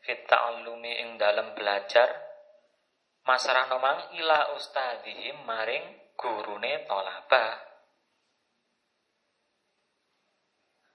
Fit 0.00 0.24
ta'allumi 0.24 0.92
ing 1.04 1.20
dalem 1.20 1.52
belajar. 1.52 2.08
Masrah 3.28 3.68
nomang 3.70 4.16
ila 4.18 4.56
ustadihim 4.56 5.44
maring 5.46 6.16
gurune 6.16 6.88
tolabah 6.88 7.72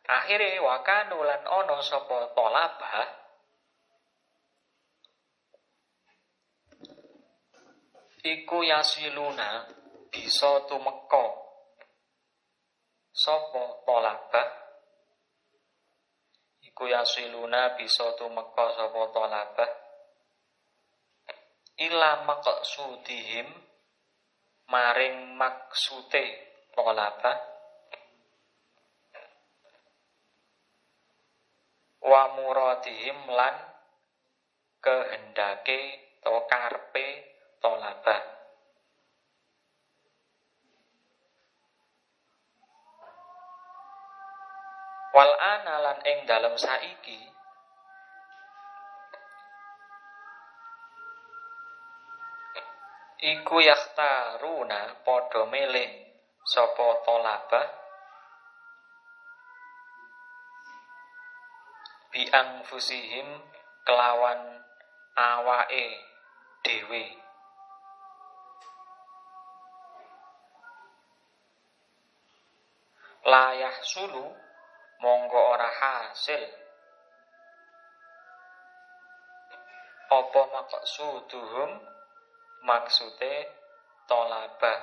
akhirnya 0.07 0.63
wakanulan 0.63 1.43
ono 1.43 1.83
sopo 1.83 2.31
tolabah 2.31 3.26
iku 8.23 8.65
yasiluna 8.65 9.67
bisa 10.09 10.65
tumeka. 10.65 11.25
Sapa 13.13 13.81
talabah? 13.85 14.49
Iku 16.61 16.85
yasiluna 16.85 17.77
bisa 17.77 18.13
tumeka 18.17 18.65
sapa 18.77 19.01
talabah? 19.13 19.71
Ila 21.77 22.25
maqsudihim 22.25 23.47
maring 24.69 25.37
maksude 25.37 26.25
talabah. 26.73 27.37
Wa 32.07 32.23
muradihim 32.39 33.17
lan 33.29 33.55
kehendake 34.81 36.07
atau 36.23 36.43
karpe 36.47 37.36
tolabah. 37.67 38.21
Wal 45.11 45.33
analan 45.35 45.99
ing 46.07 46.17
dalam 46.29 46.55
saiki 46.55 47.19
iku 53.17 53.57
yakhtaruna 53.59 55.01
padha 55.01 55.41
milih 55.49 55.89
sapa 56.45 56.87
tolabah 57.01 57.67
bi 62.13 62.29
fusihim 62.69 63.27
kelawan 63.83 64.61
awake 65.17 65.87
dhewe 66.61 67.26
layah 73.27 73.75
sulu 73.83 74.31
monggo 75.03 75.41
ora 75.53 75.67
hasil. 75.67 76.41
Apa 80.07 80.41
maqsuduhum 80.55 81.83
maksude 82.63 83.35
tolabah. 84.07 84.79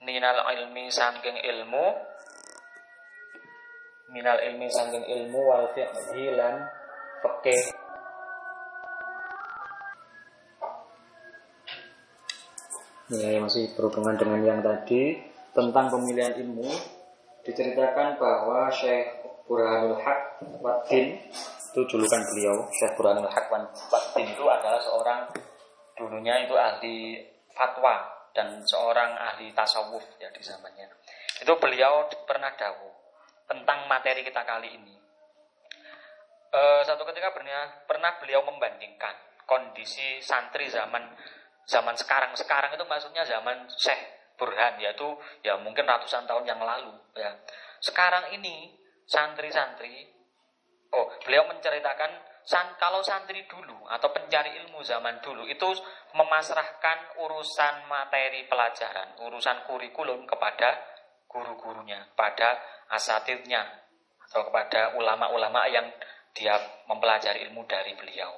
Minal 0.00 0.40
ilmi 0.56 0.88
sangking 0.88 1.36
ilmu. 1.44 1.86
Minal 4.16 4.40
ilmi 4.40 4.66
sangking 4.72 5.04
ilmu 5.04 5.40
wal 5.44 5.68
fiqhi 5.76 6.32
lan 6.32 6.64
fikih 7.20 7.79
Ya, 13.10 13.42
masih 13.42 13.74
berhubungan 13.74 14.14
dengan 14.14 14.38
yang 14.46 14.60
tadi 14.62 15.18
tentang 15.50 15.90
pemilihan 15.90 16.30
ilmu 16.46 16.70
diceritakan 17.42 18.14
bahwa 18.22 18.70
Syekh 18.70 19.26
Burhanul 19.50 19.98
Haq 19.98 20.38
Waddin 20.62 21.18
itu 21.74 21.80
julukan 21.90 22.22
beliau 22.30 22.70
Syekh 22.70 22.94
Burhanul 22.94 23.26
Haq 23.26 23.50
Waddin 23.50 24.30
itu 24.30 24.46
adalah 24.46 24.78
seorang 24.78 25.26
dulunya 25.98 26.46
itu 26.46 26.54
ahli 26.54 27.18
fatwa 27.50 27.98
dan 28.30 28.62
seorang 28.62 29.18
ahli 29.18 29.50
tasawuf 29.58 30.06
ya 30.22 30.30
di 30.30 30.38
zamannya. 30.46 30.86
Itu 31.42 31.58
beliau 31.58 32.06
pernah 32.30 32.54
dahulu 32.54 32.94
tentang 33.50 33.90
materi 33.90 34.22
kita 34.22 34.46
kali 34.46 34.70
ini. 34.70 34.94
E, 36.54 36.86
satu 36.86 37.02
ketika 37.10 37.34
pernah, 37.34 37.74
pernah 37.90 38.22
beliau 38.22 38.46
membandingkan 38.46 39.42
kondisi 39.50 40.22
santri 40.22 40.70
zaman 40.70 41.10
zaman 41.70 41.94
sekarang 41.94 42.34
sekarang 42.34 42.74
itu 42.74 42.82
maksudnya 42.82 43.22
zaman 43.22 43.70
Syekh 43.78 44.34
Burhan 44.34 44.82
yaitu 44.82 45.06
ya 45.46 45.54
mungkin 45.62 45.86
ratusan 45.86 46.26
tahun 46.26 46.42
yang 46.42 46.58
lalu 46.58 46.90
ya. 47.14 47.30
Sekarang 47.78 48.34
ini 48.34 48.74
santri-santri 49.06 50.10
oh 50.90 51.06
beliau 51.22 51.46
menceritakan 51.46 52.10
san, 52.42 52.74
kalau 52.82 52.98
santri 53.06 53.46
dulu 53.46 53.86
atau 53.86 54.10
pencari 54.10 54.58
ilmu 54.58 54.82
zaman 54.82 55.22
dulu 55.22 55.46
itu 55.46 55.70
memasrahkan 56.18 57.22
urusan 57.22 57.86
materi 57.86 58.50
pelajaran 58.50 59.14
urusan 59.22 59.70
kurikulum 59.70 60.26
kepada 60.26 60.74
guru-gurunya 61.30 62.10
pada 62.18 62.58
asatidnya 62.90 63.62
atau 64.26 64.50
kepada 64.50 64.98
ulama-ulama 64.98 65.70
yang 65.70 65.86
dia 66.34 66.54
mempelajari 66.86 67.46
ilmu 67.50 67.66
dari 67.66 67.94
beliau. 67.98 68.30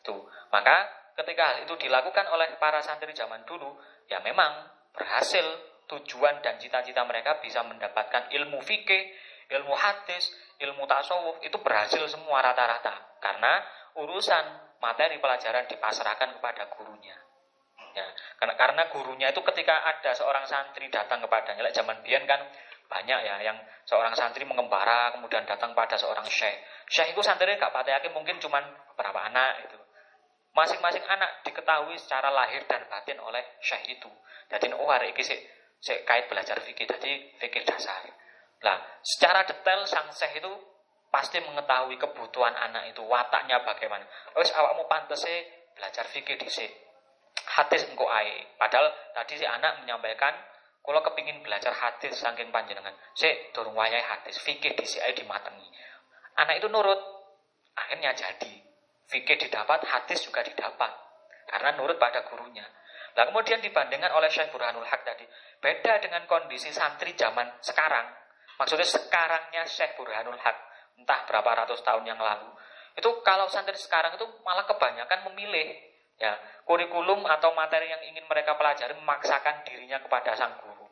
Itu. 0.00 0.16
Maka 0.48 1.05
ketika 1.16 1.42
hal 1.42 1.56
itu 1.64 1.74
dilakukan 1.80 2.28
oleh 2.28 2.60
para 2.60 2.84
santri 2.84 3.16
zaman 3.16 3.42
dulu, 3.48 3.72
ya 4.06 4.20
memang 4.20 4.68
berhasil 4.92 5.44
tujuan 5.86 6.44
dan 6.44 6.60
cita-cita 6.60 7.02
mereka 7.08 7.40
bisa 7.40 7.64
mendapatkan 7.64 8.28
ilmu 8.30 8.60
fikih, 8.60 9.02
ilmu 9.48 9.72
hadis, 9.72 10.28
ilmu 10.60 10.84
tasawuf 10.84 11.40
itu 11.40 11.56
berhasil 11.62 12.04
semua 12.10 12.42
rata-rata 12.42 13.16
karena 13.22 13.62
urusan 13.96 14.44
materi 14.82 15.16
pelajaran 15.22 15.64
dipasrahkan 15.70 16.36
kepada 16.36 16.68
gurunya. 16.76 17.16
Ya, 17.96 18.04
karena 18.36 18.54
karena 18.60 18.82
gurunya 18.92 19.32
itu 19.32 19.40
ketika 19.40 19.72
ada 19.72 20.12
seorang 20.12 20.44
santri 20.44 20.92
datang 20.92 21.24
kepadanya, 21.24 21.64
like 21.64 21.72
zaman 21.72 21.96
biyen 22.04 22.28
kan 22.28 22.44
banyak 22.86 23.18
ya 23.24 23.40
yang 23.40 23.56
seorang 23.88 24.12
santri 24.12 24.44
mengembara 24.44 25.10
kemudian 25.16 25.48
datang 25.48 25.72
pada 25.72 25.96
seorang 25.96 26.28
syekh. 26.28 26.60
Syekh 26.92 27.16
itu 27.16 27.20
santri 27.24 27.56
gak 27.56 27.72
pada 27.72 27.96
yakin 27.96 28.12
mungkin 28.12 28.36
cuman 28.36 28.62
beberapa 28.92 29.16
anak 29.26 29.64
itu. 29.64 29.78
Masing-masing 30.56 31.04
anak 31.04 31.44
diketahui 31.44 32.00
secara 32.00 32.32
lahir 32.32 32.64
dan 32.64 32.88
batin 32.88 33.20
oleh 33.20 33.44
syekh 33.60 34.00
itu. 34.00 34.08
Jadi 34.48 34.72
oh 34.72 34.88
hari 34.88 35.12
ini 35.12 35.20
sih, 35.20 35.36
kait 35.84 36.32
belajar 36.32 36.56
fikih, 36.64 36.88
jadi 36.88 37.12
fikih 37.36 37.60
dasar. 37.68 38.08
Nah, 38.64 38.80
secara 39.04 39.44
detail 39.44 39.84
sang 39.84 40.08
syekh 40.16 40.40
itu 40.40 40.48
pasti 41.12 41.44
mengetahui 41.44 42.00
kebutuhan 42.00 42.56
anak 42.56 42.88
itu, 42.88 43.04
wataknya 43.04 43.60
bagaimana. 43.68 44.08
Wes 44.32 44.48
awakmu 44.56 44.88
pantas 44.88 45.28
sih 45.28 45.44
belajar 45.76 46.08
fikih 46.08 46.40
di 46.40 46.48
sini. 46.48 46.72
Hadis 47.52 47.84
engko 47.92 48.08
ae. 48.08 48.56
Padahal 48.56 48.88
tadi 49.12 49.36
si 49.36 49.44
anak 49.44 49.84
menyampaikan 49.84 50.32
kalau 50.80 51.04
kepingin 51.04 51.44
belajar 51.44 51.76
hadis 51.76 52.16
saking 52.16 52.48
panjenengan, 52.48 52.96
si 53.12 53.28
dorong 53.52 53.76
wayai 53.76 54.00
hadis, 54.00 54.40
fikih 54.40 54.72
di 54.72 54.88
sini 54.88 55.12
dimatengi. 55.12 55.68
Anak 56.40 56.64
itu 56.64 56.68
nurut, 56.72 57.00
akhirnya 57.76 58.16
jadi 58.16 58.65
fikih 59.10 59.38
didapat, 59.38 59.86
hadis 59.86 60.22
juga 60.22 60.42
didapat. 60.42 60.92
Karena 61.46 61.78
nurut 61.78 61.96
pada 61.96 62.26
gurunya. 62.26 62.66
Nah 63.16 63.24
kemudian 63.32 63.62
dibandingkan 63.64 64.12
oleh 64.12 64.28
Syekh 64.28 64.52
Burhanul 64.52 64.84
Haq 64.84 65.06
tadi. 65.06 65.24
Beda 65.62 65.96
dengan 66.02 66.28
kondisi 66.28 66.68
santri 66.68 67.16
zaman 67.16 67.48
sekarang. 67.64 68.04
Maksudnya 68.60 68.84
sekarangnya 68.84 69.64
Syekh 69.64 69.96
Burhanul 69.96 70.36
Haq. 70.36 70.56
Entah 71.00 71.24
berapa 71.24 71.64
ratus 71.64 71.80
tahun 71.80 72.04
yang 72.04 72.20
lalu. 72.20 72.52
Itu 72.98 73.24
kalau 73.24 73.48
santri 73.48 73.78
sekarang 73.78 74.20
itu 74.20 74.26
malah 74.44 74.68
kebanyakan 74.68 75.32
memilih. 75.32 75.80
ya 76.20 76.36
Kurikulum 76.66 77.24
atau 77.24 77.54
materi 77.54 77.88
yang 77.88 78.02
ingin 78.04 78.26
mereka 78.26 78.58
pelajari 78.58 78.96
memaksakan 78.98 79.64
dirinya 79.64 80.02
kepada 80.02 80.34
sang 80.34 80.58
guru. 80.60 80.84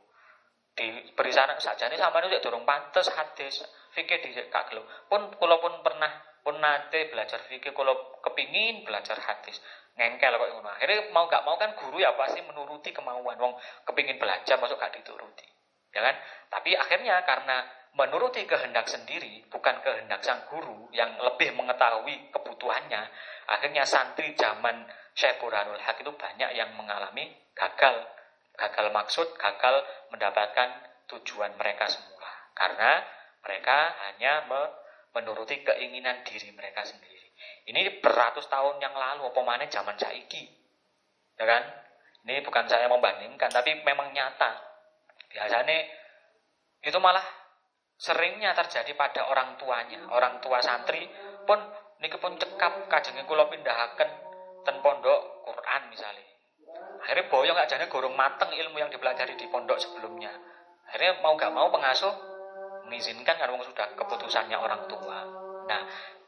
Diberi 0.74 1.32
sana 1.34 1.58
saja 1.58 1.86
ini 1.86 1.98
sama 1.98 2.18
ini 2.24 2.38
dorong 2.42 2.66
pantas 2.66 3.06
hadis 3.14 3.62
fikih 3.94 4.18
di 4.26 4.34
kak 4.50 4.74
pun 5.06 5.30
kalaupun 5.38 5.86
pernah 5.86 6.10
pun 6.44 6.60
nanti 6.60 7.08
belajar 7.08 7.40
fikih 7.48 7.72
kalau 7.72 8.20
kepingin 8.20 8.84
belajar 8.84 9.16
hadis 9.16 9.64
ngengkel 9.96 10.36
kok 10.36 10.48
ngono. 10.52 10.68
Akhirnya 10.76 11.08
mau 11.10 11.24
gak 11.24 11.42
mau 11.48 11.56
kan 11.56 11.72
guru 11.72 12.02
ya 12.02 12.12
pasti 12.14 12.44
menuruti 12.44 12.92
kemauan. 12.92 13.40
Wong 13.40 13.56
kepingin 13.88 14.20
belajar 14.20 14.60
masuk 14.60 14.76
gak 14.76 14.92
dituruti. 14.92 15.48
Ya 15.96 16.04
kan? 16.04 16.14
Tapi 16.52 16.76
akhirnya 16.76 17.24
karena 17.24 17.64
menuruti 17.94 18.44
kehendak 18.44 18.90
sendiri 18.90 19.46
bukan 19.48 19.78
kehendak 19.80 20.20
sang 20.20 20.44
guru 20.50 20.90
yang 20.90 21.14
lebih 21.22 21.54
mengetahui 21.54 22.34
kebutuhannya 22.34 23.06
akhirnya 23.46 23.86
santri 23.86 24.34
zaman 24.34 24.82
Syekh 25.14 25.38
Burhanul 25.38 25.78
Haq 25.78 26.02
itu 26.02 26.10
banyak 26.10 26.50
yang 26.58 26.74
mengalami 26.74 27.30
gagal. 27.54 28.02
Gagal 28.58 28.90
maksud 28.90 29.38
gagal 29.38 29.86
mendapatkan 30.10 30.74
tujuan 31.06 31.54
mereka 31.54 31.86
semula. 31.86 32.30
Karena 32.54 32.98
mereka 33.46 33.94
hanya 34.10 34.46
menuruti 35.14 35.62
keinginan 35.62 36.26
diri 36.26 36.50
mereka 36.50 36.82
sendiri. 36.82 37.30
Ini 37.70 38.02
beratus 38.02 38.50
tahun 38.50 38.82
yang 38.82 38.92
lalu, 38.92 39.30
apa 39.30 39.40
mana 39.40 39.64
zaman 39.70 39.96
saiki. 39.96 40.44
Ya 41.38 41.44
kan? 41.46 41.62
Ini 42.26 42.42
bukan 42.42 42.66
saya 42.66 42.90
membandingkan, 42.90 43.48
tapi 43.48 43.80
memang 43.86 44.10
nyata. 44.12 44.58
Biasanya 45.30 45.78
itu 46.84 46.98
malah 47.00 47.24
seringnya 47.96 48.52
terjadi 48.52 48.92
pada 48.98 49.30
orang 49.30 49.56
tuanya. 49.56 50.02
Orang 50.10 50.42
tua 50.42 50.60
santri 50.60 51.08
pun 51.48 51.58
niki 52.02 52.18
pun 52.18 52.34
cekap 52.36 52.90
kajenge 52.90 53.24
kula 53.24 53.48
pindahaken 53.48 54.10
ten 54.64 54.76
pondok 54.80 55.44
Quran 55.46 55.82
misalnya. 55.88 56.26
Akhirnya 57.04 57.28
boyong 57.28 57.58
aja 57.60 57.76
gorong 57.86 58.16
mateng 58.16 58.50
ilmu 58.50 58.80
yang 58.80 58.88
dipelajari 58.88 59.36
di 59.36 59.46
pondok 59.52 59.76
sebelumnya. 59.76 60.32
Akhirnya 60.88 61.20
mau 61.20 61.36
gak 61.36 61.52
mau 61.52 61.68
pengasuh 61.68 62.33
mengizinkan 62.86 63.36
kan 63.36 63.50
sudah 63.50 63.86
keputusannya 63.96 64.56
orang 64.56 64.84
tua. 64.86 65.18
Nah, 65.64 65.82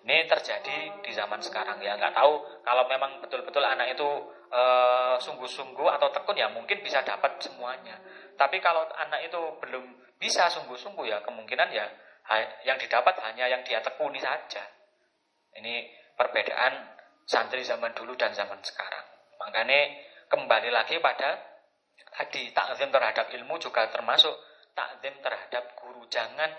ini 0.07 0.25
terjadi 0.31 1.03
di 1.03 1.11
zaman 1.13 1.43
sekarang 1.43 1.83
ya. 1.83 1.99
Nggak 1.99 2.15
tahu 2.15 2.63
kalau 2.63 2.87
memang 2.87 3.19
betul-betul 3.21 3.63
anak 3.63 3.93
itu 3.93 4.09
eh, 4.51 5.15
sungguh-sungguh 5.19 5.89
atau 5.99 6.09
tekun 6.15 6.39
ya 6.39 6.49
mungkin 6.55 6.79
bisa 6.81 7.03
dapat 7.03 7.43
semuanya. 7.43 7.99
Tapi 8.39 8.63
kalau 8.63 8.87
anak 8.95 9.27
itu 9.27 9.41
belum 9.61 9.85
bisa 10.17 10.49
sungguh-sungguh 10.49 11.11
ya 11.11 11.21
kemungkinan 11.27 11.69
ya 11.75 11.87
yang 12.67 12.79
didapat 12.81 13.15
hanya 13.23 13.47
yang 13.47 13.63
dia 13.63 13.79
tekuni 13.83 14.19
saja. 14.19 14.63
Ini 15.57 15.89
perbedaan 16.19 16.97
santri 17.27 17.63
zaman 17.63 17.95
dulu 17.95 18.15
dan 18.15 18.35
zaman 18.35 18.59
sekarang. 18.63 19.07
Makanya 19.43 19.81
kembali 20.31 20.71
lagi 20.75 20.99
pada 20.99 21.39
tadi 22.17 22.51
takzim 22.51 22.89
terhadap 22.89 23.31
ilmu 23.31 23.61
juga 23.61 23.87
termasuk 23.93 24.33
takdim 24.77 25.17
terhadap 25.25 25.73
guru. 25.81 26.05
Jangan 26.13 26.53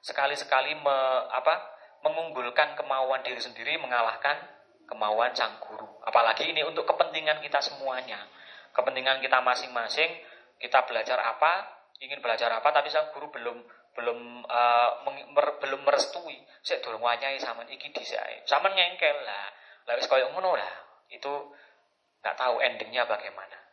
sekali-sekali 0.00 0.72
me, 0.80 0.96
apa, 1.28 1.76
mengunggulkan 2.00 2.72
kemauan 2.80 3.20
diri 3.20 3.38
sendiri 3.38 3.76
mengalahkan 3.76 4.40
kemauan 4.88 5.36
sang 5.36 5.60
guru. 5.60 5.86
Apalagi 6.08 6.48
ini 6.48 6.64
untuk 6.64 6.88
kepentingan 6.88 7.44
kita 7.44 7.60
semuanya. 7.60 8.24
Kepentingan 8.72 9.20
kita 9.20 9.44
masing-masing, 9.44 10.08
kita 10.56 10.88
belajar 10.88 11.20
apa, 11.20 11.84
ingin 12.00 12.24
belajar 12.24 12.48
apa 12.48 12.72
tapi 12.72 12.88
sang 12.88 13.12
guru 13.12 13.28
belum 13.28 13.58
belum 13.98 14.46
uh, 14.46 14.90
mer, 15.34 15.46
belum 15.60 15.84
merestui. 15.84 16.40
Saya 16.62 16.78
durung 16.80 17.02
wanyai 17.02 17.36
sama 17.36 17.66
iki 17.68 17.90
disai. 17.90 18.46
Sama 18.46 18.70
nyengkel 18.72 19.26
lah. 19.26 19.50
Lah 19.84 19.94
wis 19.98 20.06
ngono 20.08 20.54
lah. 20.54 20.72
Itu 21.10 21.52
nggak 22.22 22.36
tahu 22.38 22.62
endingnya 22.62 23.04
bagaimana. 23.04 23.67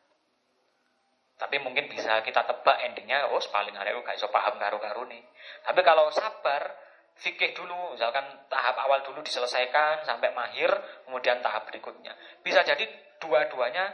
Tapi 1.35 1.59
mungkin 1.59 1.91
bisa 1.91 2.23
kita 2.23 2.47
tebak 2.47 2.79
endingnya, 2.87 3.27
oh 3.27 3.43
paling 3.51 3.75
hari 3.75 3.91
gak 3.91 4.15
bisa 4.15 4.31
paham 4.31 4.55
karu-karu 4.55 5.03
nih. 5.11 5.19
Tapi 5.67 5.83
kalau 5.83 6.07
sabar, 6.07 6.71
fikih 7.19 7.51
dulu, 7.51 7.91
misalkan 7.91 8.23
tahap 8.47 8.79
awal 8.79 9.03
dulu 9.03 9.19
diselesaikan 9.19 10.07
sampai 10.07 10.31
mahir, 10.31 10.71
kemudian 11.03 11.43
tahap 11.43 11.67
berikutnya. 11.67 12.15
Bisa 12.39 12.63
jadi 12.63 12.87
dua-duanya 13.19 13.91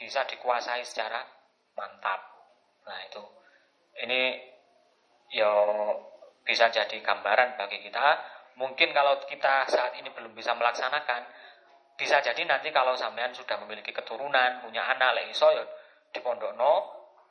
bisa 0.00 0.24
dikuasai 0.24 0.80
secara 0.88 1.20
mantap. 1.76 2.20
Nah 2.88 2.98
itu. 3.04 3.22
Ini 4.08 4.20
ya 5.36 5.52
bisa 6.40 6.72
jadi 6.72 6.96
gambaran 7.04 7.60
bagi 7.60 7.84
kita. 7.84 8.06
Mungkin 8.56 8.96
kalau 8.96 9.20
kita 9.28 9.68
saat 9.68 9.92
ini 10.00 10.08
belum 10.08 10.32
bisa 10.32 10.56
melaksanakan, 10.56 11.28
bisa 12.00 12.24
jadi 12.24 12.48
nanti 12.48 12.72
kalau 12.72 12.96
sampean 12.96 13.36
sudah 13.36 13.60
memiliki 13.60 13.92
keturunan, 13.92 14.64
punya 14.64 14.88
anak, 14.88 15.20
lek 15.20 15.28
iso 15.28 15.52
ya 15.52 15.64
di 16.12 16.20
pondok 16.20 16.52
no, 16.54 16.72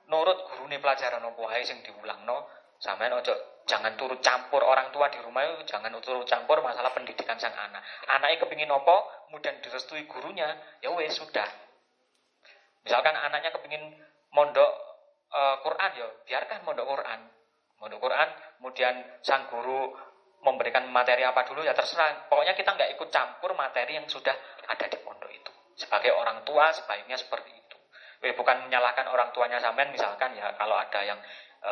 nurut 0.10 0.50
guru 0.50 0.66
nih 0.68 0.82
pelajaran 0.82 1.22
no 1.22 1.38
wae 1.38 1.62
sing 1.62 1.80
diulang 1.86 2.26
no, 2.26 2.50
sampean 2.82 3.14
ojo 3.14 3.62
jangan 3.70 3.94
turut 3.96 4.20
campur 4.26 4.66
orang 4.66 4.90
tua 4.90 5.08
di 5.14 5.22
rumah 5.22 5.46
itu 5.46 5.70
jangan 5.70 5.94
turut 6.02 6.26
campur 6.26 6.60
masalah 6.66 6.90
pendidikan 6.92 7.38
sang 7.38 7.54
anak. 7.54 7.80
Anaknya 8.10 8.42
kepingin 8.42 8.68
nopo, 8.68 9.06
kemudian 9.30 9.62
direstui 9.62 10.10
gurunya, 10.10 10.50
ya 10.82 10.90
wes 10.98 11.14
sudah. 11.14 11.46
Misalkan 12.82 13.14
anaknya 13.14 13.54
kepingin 13.54 13.94
mondok 14.34 14.72
uh, 15.30 15.62
Quran 15.62 15.90
ya 15.94 16.08
biarkan 16.26 16.66
mondok 16.66 16.90
Quran 16.90 17.22
mondok 17.82 17.98
Quran, 17.98 18.30
kemudian 18.62 18.96
sang 19.26 19.50
guru 19.50 19.90
memberikan 20.46 20.86
materi 20.94 21.26
apa 21.26 21.42
dulu 21.50 21.66
ya 21.66 21.74
terserah. 21.74 22.30
Pokoknya 22.30 22.54
kita 22.54 22.78
nggak 22.78 22.94
ikut 22.98 23.10
campur 23.10 23.58
materi 23.58 23.98
yang 23.98 24.06
sudah 24.06 24.34
ada 24.70 24.86
di 24.86 24.98
pondok 25.02 25.30
itu. 25.34 25.52
Sebagai 25.74 26.14
orang 26.14 26.46
tua 26.46 26.70
sebaiknya 26.70 27.18
seperti 27.18 27.50
itu. 27.50 27.61
Eh, 28.22 28.38
bukan 28.38 28.70
menyalahkan 28.70 29.10
orang 29.10 29.34
tuanya 29.34 29.58
sampean 29.58 29.90
misalkan 29.90 30.38
ya 30.38 30.54
kalau 30.54 30.78
ada 30.78 31.02
yang 31.02 31.18
e, 31.58 31.72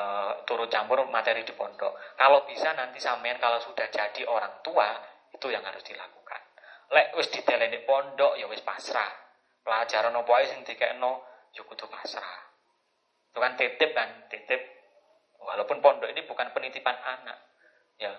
turut 0.50 0.66
campur 0.66 1.06
materi 1.06 1.46
di 1.46 1.54
pondok. 1.54 1.94
Kalau 2.18 2.42
bisa 2.50 2.74
nanti 2.74 2.98
sampean 2.98 3.38
kalau 3.38 3.62
sudah 3.62 3.86
jadi 3.94 4.26
orang 4.26 4.58
tua 4.66 4.98
itu 5.30 5.46
yang 5.54 5.62
harus 5.62 5.86
dilakukan. 5.86 6.42
Lek 6.90 7.14
wis 7.14 7.30
diteleni 7.30 7.86
pondok 7.86 8.34
ya 8.34 8.50
wis 8.50 8.66
pasrah. 8.66 9.14
Pelajaran 9.62 10.18
opo 10.18 10.34
ae 10.42 10.50
sing 10.50 10.66
dikekno 10.66 11.22
ya 11.54 11.62
kudu 11.62 11.86
pasrah. 11.86 12.50
Itu 13.30 13.38
kan 13.38 13.54
titip 13.54 13.94
kan, 13.94 14.26
titip 14.34 14.80
Walaupun 15.40 15.80
pondok 15.80 16.12
ini 16.12 16.28
bukan 16.28 16.52
penitipan 16.52 16.94
anak. 17.00 17.38
Ya, 17.96 18.12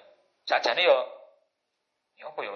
saja 0.49 0.73
nih 0.73 0.88
yo, 0.88 0.99
ya 2.16 2.29
apa 2.29 2.40
yo, 2.45 2.53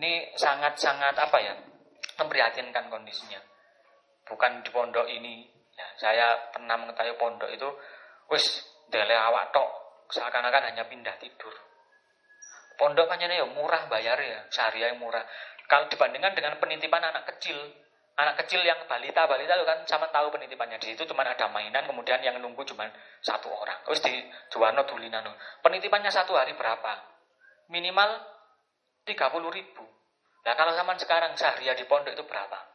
ini 0.00 0.32
sangat-sangat 0.36 1.16
apa 1.16 1.38
ya, 1.40 1.54
memprihatinkan 2.20 2.88
kondisinya. 2.92 3.40
Bukan 4.24 4.64
di 4.64 4.70
pondok 4.72 5.04
ini, 5.04 5.44
ya, 5.76 5.88
saya 6.00 6.48
pernah 6.48 6.80
mengetahui 6.80 7.20
pondok 7.20 7.52
itu, 7.52 7.68
wis 8.32 8.64
dele 8.88 9.12
awak 9.12 9.52
tok, 9.52 9.68
seakan-akan 10.08 10.72
hanya 10.72 10.88
pindah 10.88 11.12
tidur. 11.20 11.52
Pondok 12.80 13.06
kan 13.06 13.20
ya 13.20 13.44
murah 13.44 13.86
bayar 13.86 14.16
ya, 14.16 14.48
sehari 14.48 14.80
yang 14.80 14.96
murah. 14.96 15.22
Kalau 15.68 15.86
dibandingkan 15.92 16.32
dengan 16.32 16.56
penitipan 16.56 17.04
anak 17.04 17.28
kecil, 17.36 17.56
anak 18.16 18.40
kecil 18.44 18.64
yang 18.64 18.82
balita 18.88 19.26
balita 19.26 19.54
itu 19.54 19.66
kan 19.66 19.78
sama 19.86 20.10
tahu 20.10 20.32
penitipannya. 20.34 20.80
Di 20.80 20.92
situ 20.92 21.06
cuma 21.06 21.22
ada 21.22 21.46
mainan 21.48 21.86
kemudian 21.86 22.18
yang 22.24 22.36
nunggu 22.42 22.64
cuma 22.66 22.90
satu 23.22 23.48
orang. 23.52 23.78
Terus 23.86 24.00
di 24.02 24.12
Juwana 24.50 24.82
Dulinano 24.86 25.34
penitipannya 25.62 26.10
satu 26.10 26.34
hari 26.34 26.54
berapa? 26.54 26.92
Minimal 27.70 28.10
tiga 29.06 29.32
puluh 29.32 29.48
ribu. 29.48 29.84
Nah 30.44 30.52
kalau 30.52 30.76
zaman 30.76 30.98
sekarang 31.00 31.32
sehari 31.38 31.70
di 31.72 31.84
pondok 31.88 32.12
itu 32.12 32.24
berapa 32.28 32.73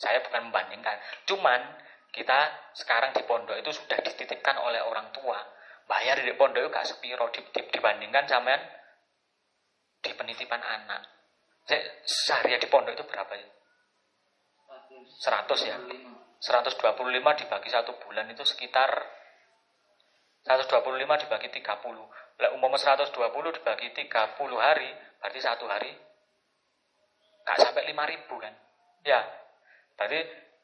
saya 0.00 0.24
bukan 0.24 0.48
membandingkan. 0.48 0.96
Cuman 1.28 1.60
kita 2.08 2.72
sekarang 2.72 3.12
di 3.12 3.22
pondok 3.28 3.60
itu 3.60 3.68
sudah 3.76 4.00
dititipkan 4.00 4.56
oleh 4.64 4.80
orang 4.80 5.12
tua. 5.12 5.36
Bayar 5.84 6.24
di 6.24 6.32
pondok 6.40 6.64
itu 6.64 6.70
gak 6.72 6.88
sepiro 6.88 7.28
dibandingkan 7.52 8.24
sama 8.24 8.56
di 10.00 10.10
penitipan 10.16 10.64
anak. 10.64 11.04
Sehari 12.08 12.56
di 12.56 12.66
pondok 12.72 12.96
itu 12.96 13.04
berapa 13.04 13.30
ya? 13.36 13.48
100 15.20 15.68
ya? 15.68 15.76
125 16.40 17.40
dibagi 17.44 17.68
satu 17.68 17.92
bulan 18.00 18.24
itu 18.32 18.40
sekitar 18.48 18.88
125 20.48 21.20
dibagi 21.20 21.48
30 21.52 22.40
Lah 22.40 22.50
umpama 22.56 22.80
120 22.80 23.12
dibagi 23.60 23.92
30 23.92 24.08
hari 24.56 24.88
Berarti 25.20 25.40
satu 25.44 25.68
hari 25.68 25.92
Gak 27.44 27.60
sampai 27.60 27.92
5 27.92 28.12
ribu 28.16 28.40
kan? 28.40 28.56
Ya 29.04 29.20
Berarti 30.00 30.20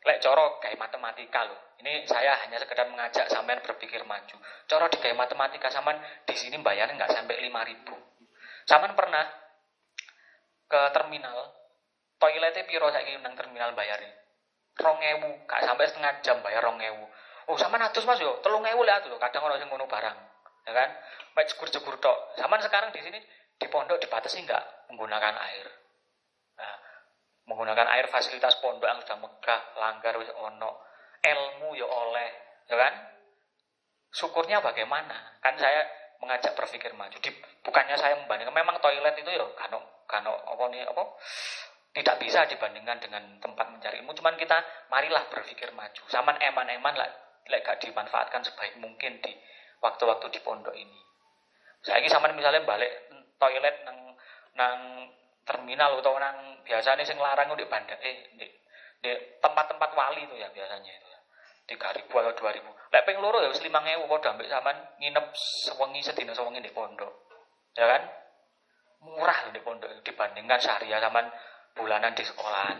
Lek 0.06 0.22
coro 0.22 0.56
kayak 0.62 0.80
matematika 0.80 1.44
loh 1.44 1.76
Ini 1.82 2.08
saya 2.08 2.40
hanya 2.46 2.56
sekedar 2.56 2.88
mengajak 2.88 3.28
sampean 3.28 3.60
berpikir 3.60 4.00
maju 4.08 4.36
Coro 4.64 4.86
di 4.88 4.98
kayak 5.02 5.18
matematika 5.18 5.68
sampean 5.68 6.00
di 6.24 6.32
sini 6.32 6.56
bayarnya 6.64 6.96
nggak 6.96 7.12
sampai 7.12 7.36
5 7.44 7.68
ribu 7.68 7.96
Sampean 8.64 8.96
pernah 8.96 9.28
ke 10.66 10.80
terminal 10.96 11.52
Toiletnya 12.16 12.64
piro 12.64 12.88
saya 12.88 13.12
nang 13.20 13.36
terminal 13.36 13.76
bayarnya 13.76 14.26
rong 14.76 15.00
ewu, 15.00 15.30
gak 15.48 15.64
sampai 15.64 15.88
setengah 15.88 16.12
jam 16.20 16.36
bayar 16.44 16.60
rong 16.60 16.80
ewu. 16.80 17.04
Oh, 17.46 17.56
sama 17.56 17.78
natus 17.80 18.04
mas 18.04 18.20
yo, 18.20 18.42
telung 18.42 18.66
ewu 18.66 18.82
lihat 18.84 19.06
loh. 19.08 19.16
Kadang 19.16 19.46
orang 19.46 19.62
yang 19.62 19.70
ngono 19.70 19.86
barang, 19.86 20.18
ya 20.66 20.72
kan? 20.74 20.90
Baik 21.32 21.54
jegur-jegur 21.54 21.96
tok. 22.02 22.36
Sama 22.36 22.58
sekarang 22.60 22.90
di 22.90 23.00
sini 23.00 23.18
di 23.56 23.66
pondok 23.70 24.02
dibatasi 24.02 24.44
nggak 24.44 24.92
menggunakan 24.92 25.34
air. 25.48 25.66
Menggunakan 27.46 27.86
air 27.94 28.06
fasilitas 28.10 28.58
pondok 28.58 28.90
sudah 29.06 29.18
megah, 29.22 29.60
langgar 29.78 30.18
wis 30.18 30.30
ono, 30.34 30.82
ilmu 31.22 31.78
yo 31.78 31.86
oleh, 31.86 32.30
ya 32.66 32.74
kan? 32.74 32.94
Syukurnya 34.10 34.58
bagaimana? 34.58 35.38
Kan 35.38 35.54
saya 35.54 35.86
mengajak 36.18 36.58
berpikir 36.58 36.90
maju. 36.96 37.16
Di, 37.22 37.30
bukannya 37.62 37.94
saya 37.94 38.18
membandingkan, 38.18 38.54
memang 38.54 38.82
toilet 38.82 39.14
itu 39.18 39.30
yo 39.30 39.52
kano 39.54 39.78
kano 40.06 40.38
apa 40.46 40.64
nih 40.70 40.86
apa 40.86 41.02
tidak 41.96 42.16
bisa 42.20 42.44
dibandingkan 42.44 43.00
dengan 43.00 43.22
tempat 43.40 43.72
mencari 43.72 44.04
ilmu. 44.04 44.12
Cuman 44.12 44.36
kita 44.36 44.60
marilah 44.92 45.26
berpikir 45.32 45.72
maju. 45.72 46.02
Zaman 46.12 46.36
eman-eman 46.44 46.92
lah, 46.92 47.08
like 47.48 47.64
gak 47.64 47.80
dimanfaatkan 47.80 48.44
sebaik 48.44 48.76
mungkin 48.76 49.16
di 49.24 49.32
waktu-waktu 49.80 50.28
di 50.28 50.40
pondok 50.44 50.76
ini. 50.76 51.00
Saya 51.80 52.04
ini 52.04 52.08
sama 52.12 52.28
misalnya 52.36 52.68
balik 52.68 52.90
toilet 53.40 53.76
nang 53.88 53.98
nang 54.56 54.78
terminal 55.46 56.02
atau 56.02 56.18
nang 56.18 56.58
biasanya 56.66 57.06
sing 57.06 57.16
larang 57.22 57.54
di 57.54 57.64
bandar 57.70 57.96
eh 58.02 58.34
di, 58.34 58.46
di 58.98 59.10
tempat-tempat 59.38 59.90
wali 59.94 60.26
itu 60.26 60.34
ya 60.34 60.50
biasanya 60.50 60.90
itu 60.90 61.06
ya. 61.06 61.20
tiga 61.70 61.88
ribu 61.94 62.12
atau 62.18 62.34
dua 62.34 62.50
ribu. 62.50 62.70
Lek 62.90 63.02
peng 63.06 63.22
loro 63.22 63.38
ya 63.38 63.50
lima 63.54 63.80
ngewu 63.82 64.10
kok 64.10 64.26
ambek 64.26 64.50
zaman 64.50 64.76
nginep 64.98 65.26
sewengi 65.38 66.02
sedina 66.02 66.34
sewengi 66.34 66.58
di 66.58 66.74
pondok. 66.74 67.30
Ya 67.78 67.86
kan? 67.86 68.02
Murah 69.06 69.54
di 69.54 69.62
pondok 69.62 70.02
dibandingkan 70.02 70.58
syariah 70.58 70.98
zaman 70.98 71.30
bulanan 71.78 72.10
di 72.18 72.26
sekolahan. 72.26 72.78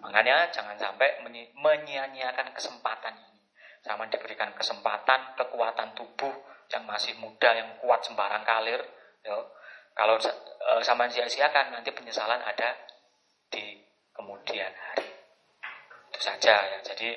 Makanya 0.00 0.48
jangan 0.50 0.74
sampai 0.80 1.22
menyia-nyiakan 1.54 2.56
kesempatan 2.56 3.14
ini. 3.14 3.40
Sama 3.84 4.08
diberikan 4.08 4.50
kesempatan, 4.56 5.36
kekuatan 5.36 5.92
tubuh 5.92 6.32
yang 6.72 6.88
masih 6.88 7.14
muda, 7.20 7.52
yang 7.52 7.76
kuat 7.78 8.00
sembarang 8.02 8.42
kalir. 8.42 8.80
Ya. 9.20 9.36
Kalau 9.94 10.16
e, 10.16 10.72
sama 10.84 11.10
sia-siakan, 11.10 11.74
nanti 11.74 11.90
penyesalan 11.90 12.40
ada 12.40 12.76
di 13.50 13.78
kemudian 14.14 14.70
hari. 14.70 15.08
Itu 16.10 16.20
saja 16.20 16.54
ya. 16.56 16.78
Jadi 16.82 17.08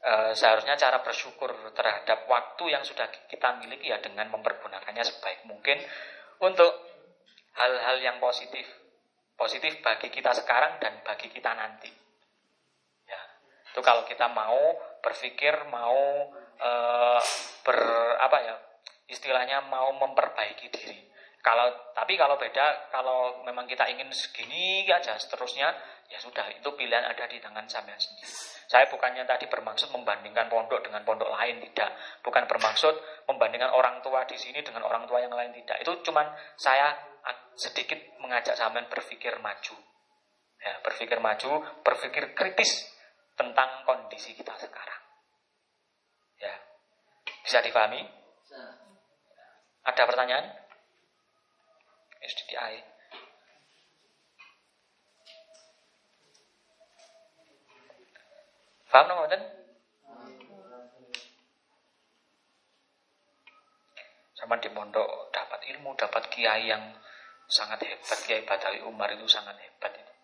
e, 0.00 0.12
seharusnya 0.34 0.78
cara 0.78 1.02
bersyukur 1.02 1.50
terhadap 1.74 2.24
waktu 2.30 2.64
yang 2.72 2.82
sudah 2.86 3.10
kita 3.28 3.58
miliki 3.60 3.90
ya 3.90 3.98
dengan 3.98 4.30
mempergunakannya 4.30 5.04
sebaik 5.04 5.44
mungkin 5.44 5.78
untuk 6.38 6.70
hal-hal 7.58 7.98
yang 7.98 8.22
positif 8.22 8.66
positif 9.38 9.78
bagi 9.86 10.10
kita 10.10 10.34
sekarang 10.34 10.82
dan 10.82 10.98
bagi 11.06 11.30
kita 11.30 11.54
nanti. 11.54 11.86
Ya, 13.06 13.22
itu 13.70 13.80
kalau 13.86 14.02
kita 14.02 14.26
mau 14.34 14.74
berpikir, 14.98 15.54
mau 15.70 16.26
e, 16.58 16.70
ber 17.62 17.78
apa 18.18 18.38
ya, 18.42 18.56
istilahnya 19.06 19.62
mau 19.70 19.94
memperbaiki 19.94 20.66
diri. 20.74 20.87
Kalau 21.38 21.70
tapi 21.94 22.18
kalau 22.18 22.34
beda, 22.34 22.90
kalau 22.90 23.40
memang 23.46 23.64
kita 23.70 23.86
ingin 23.86 24.10
segini 24.10 24.84
aja 24.90 25.14
seterusnya, 25.14 25.70
ya 26.10 26.18
sudah 26.18 26.44
itu 26.50 26.66
pilihan 26.74 27.06
ada 27.06 27.24
di 27.30 27.38
tangan 27.38 27.64
sampean 27.70 27.96
sendiri. 27.96 28.28
Saya 28.68 28.84
bukannya 28.90 29.24
tadi 29.24 29.48
bermaksud 29.48 29.88
membandingkan 29.94 30.50
pondok 30.52 30.84
dengan 30.84 31.00
pondok 31.06 31.30
lain 31.32 31.62
tidak, 31.70 31.94
bukan 32.20 32.44
bermaksud 32.44 32.94
membandingkan 33.30 33.70
orang 33.72 34.02
tua 34.04 34.26
di 34.28 34.36
sini 34.36 34.60
dengan 34.60 34.84
orang 34.84 35.08
tua 35.08 35.24
yang 35.24 35.32
lain 35.32 35.54
tidak. 35.54 35.78
Itu 35.80 36.04
cuman 36.10 36.26
saya 36.58 36.92
sedikit 37.58 37.98
mengajak 38.22 38.54
sampean 38.58 38.86
berpikir 38.90 39.34
maju. 39.40 39.76
Ya, 40.58 40.74
berpikir 40.82 41.22
maju, 41.22 41.62
berpikir 41.86 42.34
kritis 42.34 42.86
tentang 43.38 43.86
kondisi 43.86 44.34
kita 44.34 44.58
sekarang. 44.58 45.02
Ya. 46.42 46.54
Bisa 47.46 47.62
dipahami? 47.62 48.02
Ada 49.86 50.02
pertanyaan? 50.04 50.67
SDDI. 52.22 52.74
Paham 58.88 59.04
nomor 59.04 59.28
Sama 64.38 64.54
di 64.64 64.70
pondok 64.72 65.28
dapat 65.34 65.60
ilmu, 65.76 65.92
dapat 65.98 66.24
kiai 66.32 66.72
yang 66.72 66.94
sangat 67.48 67.84
hebat 67.84 68.18
Kiai 68.24 68.46
Badawi 68.48 68.80
Umar 68.86 69.12
itu 69.12 69.28
sangat 69.28 69.60
hebat 69.60 69.92
itu. 69.92 70.14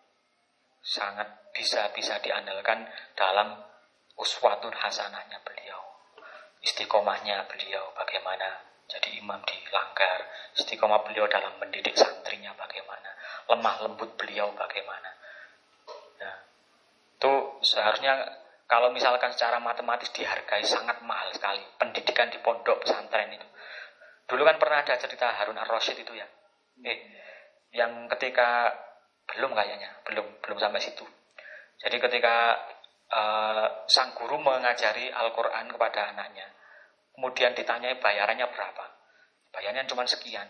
Sangat 0.81 1.51
bisa 1.53 1.93
bisa 1.93 2.17
diandalkan 2.23 2.89
dalam 3.13 3.59
uswatun 4.17 4.73
hasanahnya 4.73 5.41
beliau. 5.45 5.83
istiqomahnya 6.65 7.45
beliau 7.45 7.93
bagaimana 7.93 8.64
jadi 8.85 9.09
imam 9.17 9.41
di 9.45 9.57
langgar, 9.73 10.29
istiqomah 10.53 11.01
beliau 11.05 11.25
dalam 11.25 11.57
mendidik 11.57 11.97
santrinya 11.97 12.53
bagaimana, 12.53 13.09
lemah 13.49 13.75
lembut 13.89 14.13
beliau 14.13 14.53
bagaimana. 14.53 15.09
Nah, 16.21 16.35
itu 17.17 17.33
seharusnya 17.65 18.13
kalau 18.65 18.89
misalkan 18.89 19.33
secara 19.33 19.61
matematis 19.61 20.09
dihargai 20.13 20.65
sangat 20.65 21.01
mahal 21.05 21.29
sekali 21.33 21.61
pendidikan 21.77 22.29
di 22.29 22.41
pondok 22.41 22.81
pesantren 22.81 23.29
itu. 23.33 23.47
Dulu 24.25 24.41
kan 24.41 24.57
pernah 24.57 24.81
ada 24.81 24.97
cerita 24.97 25.29
Harun 25.37 25.57
ar-Rasyid 25.57 26.01
itu 26.01 26.13
ya. 26.17 26.25
Eh, 26.81 26.99
yang 27.77 28.09
ketika 28.17 28.73
belum 29.29 29.53
kayaknya, 29.53 30.01
belum 30.05 30.41
belum 30.41 30.57
sampai 30.57 30.81
situ. 30.81 31.05
Jadi 31.77 31.97
ketika 32.01 32.57
uh, 33.13 33.85
sang 33.85 34.17
guru 34.17 34.41
mengajari 34.41 35.13
Al-Qur'an 35.13 35.69
kepada 35.69 36.15
anaknya, 36.15 36.49
kemudian 37.15 37.55
ditanyai 37.55 37.97
bayarannya 37.97 38.47
berapa? 38.51 38.85
Bayarannya 39.55 39.87
cuma 39.87 40.03
sekian. 40.03 40.45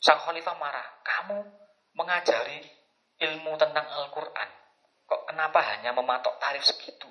Sang 0.00 0.18
khalifah 0.24 0.56
marah, 0.56 0.86
"Kamu 1.04 1.38
mengajari 1.94 2.64
ilmu 3.18 3.52
tentang 3.60 3.84
Al-Qur'an, 3.84 4.50
kok 5.04 5.22
kenapa 5.28 5.60
hanya 5.74 5.92
mematok 5.92 6.40
tarif 6.40 6.64
segitu?" 6.64 7.06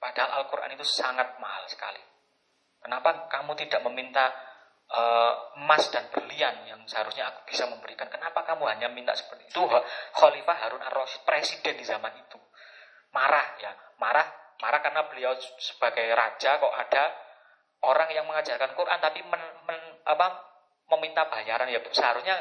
Padahal 0.00 0.42
Al-Quran 0.42 0.72
itu 0.74 0.86
sangat 0.88 1.36
mahal 1.36 1.68
sekali. 1.68 2.00
Kenapa 2.80 3.28
kamu 3.28 3.52
tidak 3.60 3.84
meminta 3.84 4.32
uh, 4.88 5.52
emas 5.60 5.92
dan 5.92 6.08
berlian 6.08 6.64
yang 6.64 6.80
seharusnya 6.88 7.28
aku 7.28 7.44
bisa 7.52 7.68
memberikan? 7.68 8.08
Kenapa 8.08 8.40
kamu 8.48 8.64
hanya 8.72 8.88
minta 8.88 9.12
seperti 9.12 9.52
itu? 9.52 9.60
Khalifah 10.16 10.56
Harun 10.56 10.80
ar-Rasyid, 10.80 11.28
presiden 11.28 11.76
di 11.76 11.84
zaman 11.84 12.16
itu. 12.16 12.40
Marah 13.12 13.44
ya, 13.60 13.76
marah, 14.00 14.24
marah 14.64 14.80
karena 14.80 15.04
beliau 15.12 15.36
sebagai 15.60 16.08
raja 16.16 16.56
kok 16.56 16.72
ada 16.72 17.04
orang 17.84 18.08
yang 18.12 18.28
mengajarkan 18.28 18.76
Quran 18.76 18.98
tapi 19.00 19.24
men, 19.24 19.42
men, 19.64 19.80
apa, 20.04 20.26
meminta 20.96 21.24
bayaran 21.28 21.70
ya 21.70 21.80
seharusnya 21.92 22.36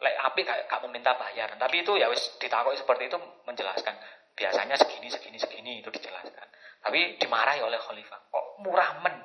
lek 0.00 0.16
api 0.16 0.40
kayak 0.42 0.64
gak 0.64 0.80
meminta 0.88 1.12
bayaran 1.14 1.60
tapi 1.60 1.84
itu 1.84 1.92
ya 2.00 2.08
wis 2.08 2.40
ditakoi 2.40 2.72
seperti 2.72 3.12
itu 3.12 3.18
menjelaskan 3.44 3.92
biasanya 4.32 4.72
segini 4.80 5.12
segini 5.12 5.36
segini 5.36 5.84
itu 5.84 5.92
dijelaskan 5.92 6.48
tapi 6.80 7.20
dimarahi 7.20 7.60
oleh 7.60 7.76
khalifah. 7.76 8.20
Kok 8.32 8.46
murah 8.64 9.04
men? 9.04 9.16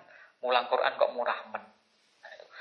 Mulang 0.44 0.68
Quran 0.68 0.94
kok 1.00 1.12
murah 1.16 1.40
men? 1.56 1.64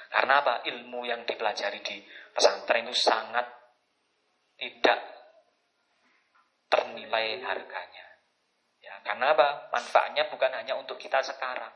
Karena 0.08 0.38
apa? 0.40 0.62
Ilmu 0.62 1.02
yang 1.02 1.26
dipelajari 1.26 1.82
di 1.82 1.98
pesantren 2.30 2.86
itu 2.86 2.94
sangat 2.94 3.42
tidak 4.54 5.02
ternilai 6.70 7.42
harganya. 7.42 8.06
Ya, 8.78 8.94
karena 9.02 9.34
apa? 9.34 9.74
Manfaatnya 9.74 10.30
bukan 10.30 10.54
hanya 10.54 10.78
untuk 10.78 11.02
kita 11.02 11.18
sekarang, 11.26 11.74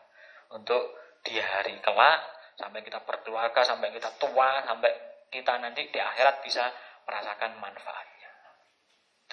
untuk 0.54 0.94
di 1.28 1.36
hari 1.36 1.76
kelak 1.84 2.18
sampai 2.56 2.80
kita 2.80 3.04
berkeluarga, 3.04 3.60
sampai 3.60 3.92
kita 3.92 4.08
tua, 4.16 4.64
sampai 4.64 4.88
kita 5.28 5.60
nanti 5.60 5.92
di 5.92 6.00
akhirat 6.00 6.40
bisa 6.40 6.72
merasakan 7.04 7.60
manfaatnya. 7.60 8.32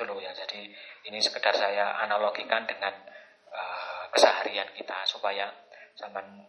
Loh 0.03 0.19
ya. 0.19 0.35
Jadi 0.35 0.67
ini 1.07 1.23
sekedar 1.23 1.55
saya 1.55 1.95
analogikan 2.03 2.67
dengan 2.67 2.91
uh, 3.47 4.03
keseharian 4.11 4.67
kita 4.75 5.07
supaya 5.07 5.47
zaman 5.95 6.43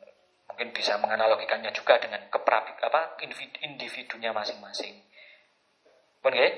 mungkin 0.51 0.75
bisa 0.75 0.99
menganalogikannya 0.99 1.71
juga 1.71 1.95
dengan 2.03 2.27
keprabik 2.27 2.83
apa 2.83 3.15
individunya 3.63 4.35
masing-masing. 4.35 4.99
Pun 6.19 6.35
-masing. 6.35 6.55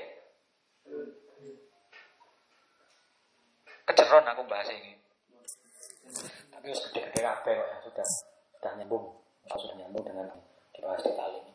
Keceron 3.85 4.25
aku 4.25 4.41
bahas 4.49 4.69
ini. 4.73 4.97
Tapi 6.49 6.73
sudah 6.73 7.05
ya, 7.13 7.33
sudah 7.85 8.07
sudah 8.59 8.75
nyambung, 8.75 9.15
sudah 9.47 9.75
nyambung 9.79 10.03
dengan 10.03 10.27
dibahas 10.75 10.99
di 10.99 11.15
tali. 11.15 11.48